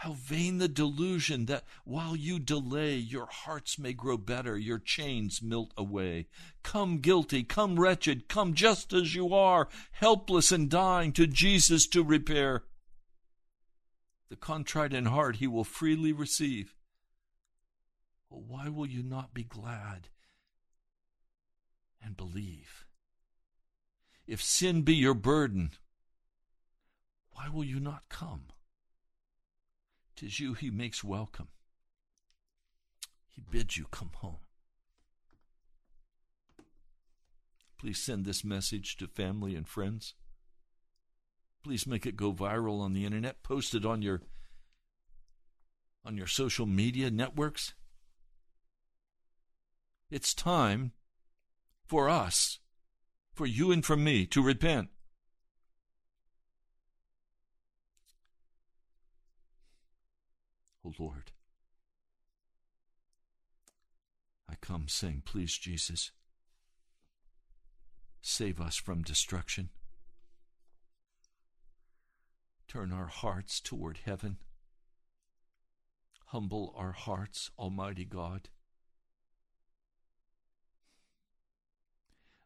How 0.00 0.12
vain 0.12 0.58
the 0.58 0.68
delusion 0.68 1.46
that 1.46 1.64
while 1.84 2.14
you 2.14 2.38
delay, 2.38 2.96
your 2.96 3.26
hearts 3.26 3.78
may 3.78 3.92
grow 3.92 4.18
better, 4.18 4.56
your 4.56 4.78
chains 4.78 5.42
melt 5.42 5.72
away. 5.76 6.28
Come 6.62 6.98
guilty, 6.98 7.42
come 7.42 7.80
wretched, 7.80 8.28
come 8.28 8.54
just 8.54 8.92
as 8.92 9.14
you 9.14 9.34
are, 9.34 9.68
helpless 9.92 10.52
and 10.52 10.70
dying, 10.70 11.12
to 11.14 11.26
Jesus 11.26 11.88
to 11.88 12.04
repair. 12.04 12.64
The 14.28 14.36
contrite 14.36 14.92
in 14.92 15.06
heart 15.06 15.36
he 15.36 15.46
will 15.46 15.64
freely 15.64 16.12
receive. 16.12 16.74
Well, 18.28 18.44
why 18.46 18.68
will 18.68 18.86
you 18.86 19.02
not 19.02 19.32
be 19.34 19.44
glad 19.44 20.08
and 22.02 22.16
believe? 22.16 22.85
If 24.26 24.42
sin 24.42 24.82
be 24.82 24.94
your 24.94 25.14
burden, 25.14 25.70
why 27.32 27.48
will 27.48 27.64
you 27.64 27.78
not 27.78 28.08
come? 28.08 28.46
Tis 30.16 30.40
you 30.40 30.54
he 30.54 30.70
makes 30.70 31.04
welcome. 31.04 31.48
He 33.30 33.42
bids 33.50 33.76
you 33.76 33.86
come 33.90 34.10
home. 34.14 34.38
Please 37.78 37.98
send 37.98 38.24
this 38.24 38.42
message 38.42 38.96
to 38.96 39.06
family 39.06 39.54
and 39.54 39.68
friends. 39.68 40.14
Please 41.62 41.86
make 41.86 42.06
it 42.06 42.16
go 42.16 42.32
viral 42.32 42.80
on 42.80 42.94
the 42.94 43.04
internet. 43.04 43.42
Post 43.42 43.74
it 43.74 43.84
on 43.84 44.00
your 44.00 44.22
on 46.04 46.16
your 46.16 46.26
social 46.26 46.66
media 46.66 47.10
networks. 47.10 47.74
It's 50.10 50.32
time 50.32 50.92
for 51.84 52.08
us, 52.08 52.60
for 53.36 53.44
you 53.44 53.70
and 53.70 53.84
for 53.84 53.96
me, 53.98 54.24
to 54.24 54.42
repent. 54.42 54.88
Oh 60.84 60.92
Lord, 60.98 61.32
I 64.48 64.54
come 64.62 64.88
saying, 64.88 65.22
Please, 65.26 65.58
Jesus, 65.58 66.12
save 68.22 68.58
us 68.58 68.76
from 68.76 69.02
destruction. 69.02 69.68
Turn 72.66 72.90
our 72.90 73.08
hearts 73.08 73.60
toward 73.60 73.98
heaven. 74.06 74.38
Humble 76.28 76.74
our 76.74 76.92
hearts, 76.92 77.50
Almighty 77.58 78.06
God. 78.06 78.48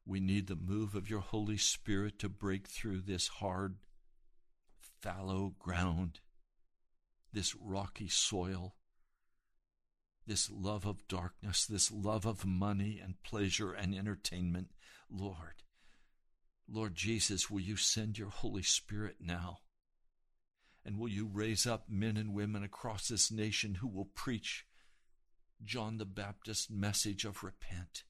We 0.07 0.21
need 0.21 0.47
the 0.47 0.57
move 0.57 0.95
of 0.95 1.09
your 1.09 1.21
Holy 1.21 1.57
Spirit 1.57 2.19
to 2.21 2.29
break 2.29 2.69
through 2.69 3.03
this 3.03 3.29
hard, 3.29 3.77
fallow 5.01 5.55
ground 5.59 6.21
this 7.33 7.55
rocky 7.57 8.09
soil, 8.09 8.75
this 10.27 10.51
love 10.51 10.87
of 10.87 11.07
darkness, 11.09 11.67
this 11.67 11.91
love 11.91 12.27
of 12.27 12.45
money 12.45 13.01
and 13.03 13.23
pleasure 13.23 13.73
and 13.73 13.95
entertainment. 13.95 14.69
Lord, 15.11 15.63
Lord 16.69 16.95
Jesus, 16.95 17.51
will 17.51 17.61
you 17.61 17.77
send 17.77 18.19
your 18.19 18.31
Holy 18.31 18.63
Spirit 18.63 19.17
now? 19.21 19.59
And 20.85 20.99
will 20.99 21.09
you 21.09 21.29
raise 21.31 21.67
up 21.67 21.85
men 21.89 22.17
and 22.17 22.33
women 22.35 22.63
across 22.63 23.09
this 23.09 23.31
nation 23.31 23.77
who 23.77 23.89
will 23.89 24.07
preach 24.15 24.65
John 25.63 25.99
the 25.99 26.07
Baptist's 26.07 26.71
message 26.71 27.25
of 27.25 27.43
repent? 27.43 28.05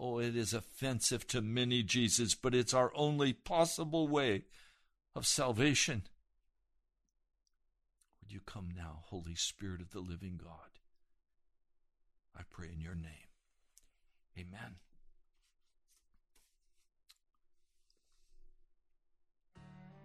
Oh, 0.00 0.20
it 0.20 0.36
is 0.36 0.54
offensive 0.54 1.26
to 1.28 1.42
many, 1.42 1.82
Jesus, 1.82 2.36
but 2.36 2.54
it's 2.54 2.72
our 2.72 2.92
only 2.94 3.32
possible 3.32 4.06
way 4.06 4.44
of 5.16 5.26
salvation. 5.26 6.02
Would 8.22 8.32
you 8.32 8.40
come 8.46 8.68
now, 8.76 9.00
Holy 9.06 9.34
Spirit 9.34 9.80
of 9.80 9.90
the 9.90 9.98
living 9.98 10.38
God? 10.40 10.52
I 12.38 12.42
pray 12.48 12.68
in 12.72 12.80
your 12.80 12.94
name. 12.94 13.10
Amen. 14.38 14.76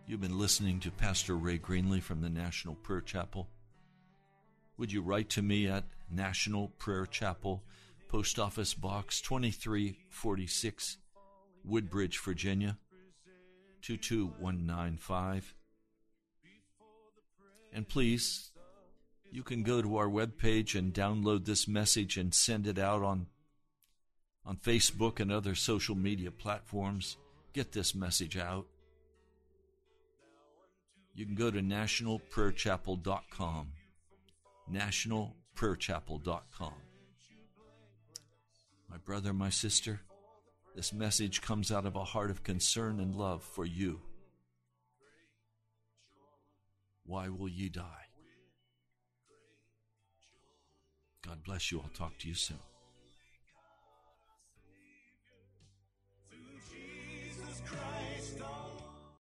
You've 0.08 0.22
been 0.22 0.39
listening 0.39 0.80
to 0.82 0.91
Pastor 0.91 1.38
Ray 1.38 1.60
Greenley 1.60 2.02
from 2.02 2.22
the 2.22 2.30
National 2.30 2.74
Prayer 2.74 3.02
Chapel. 3.02 3.48
Would 4.78 4.91
you 4.91 5.04
write 5.04 5.30
to 5.30 5.44
me 5.44 5.68
at 5.68 5.86
National 6.10 6.70
Prayer 6.80 7.06
Chapel, 7.06 7.64
Post 8.14 8.38
Office 8.38 8.76
Box 8.76 9.20
2346, 9.22 10.97
Woodbridge, 11.66 12.20
Virginia 12.20 12.78
22195. 13.82 15.55
And 17.74 17.89
please, 17.89 18.51
you 19.32 19.41
can 19.41 19.64
go 19.64 19.82
to 19.82 19.97
our 19.97 20.05
webpage 20.05 20.78
and 20.78 20.93
download 20.93 21.45
this 21.45 21.68
message 21.68 22.18
and 22.18 22.36
send 22.36 22.68
it 22.68 22.78
out 22.78 23.01
on, 23.01 23.26
on 24.45 24.57
Facebook 24.57 25.20
and 25.20 25.32
other 25.32 25.55
social 25.55 25.95
media 25.95 26.30
platforms. 26.30 27.18
Get 27.51 27.72
this 27.72 27.95
message 27.95 28.38
out. 28.38 28.68
You 31.16 31.26
can 31.26 31.34
go 31.34 31.49
to 31.49 31.61
nationalprayerchapel.com. 31.61 33.70
Nationalprayerchapel.com. 34.72 36.74
My 38.94 39.00
brother, 39.00 39.34
my 39.34 39.50
sister, 39.50 40.02
this 40.76 40.94
message 40.94 41.41
comes 41.41 41.72
out 41.72 41.88
of 41.88 41.96
a 41.96 42.04
heart 42.04 42.30
of 42.30 42.44
concern 42.44 43.00
and 43.00 43.16
love 43.16 43.41
for 43.41 43.66
you. 43.66 44.02
Why 47.04 47.28
will 47.30 47.50
ye 47.50 47.70
die? 47.70 48.06
God 51.26 51.44
bless 51.44 51.72
you. 51.72 51.80
I'll 51.80 51.89
talk 51.89 52.20
to 52.20 52.28
you 52.28 52.36
soon. 52.36 52.60
Christ, 57.66 58.12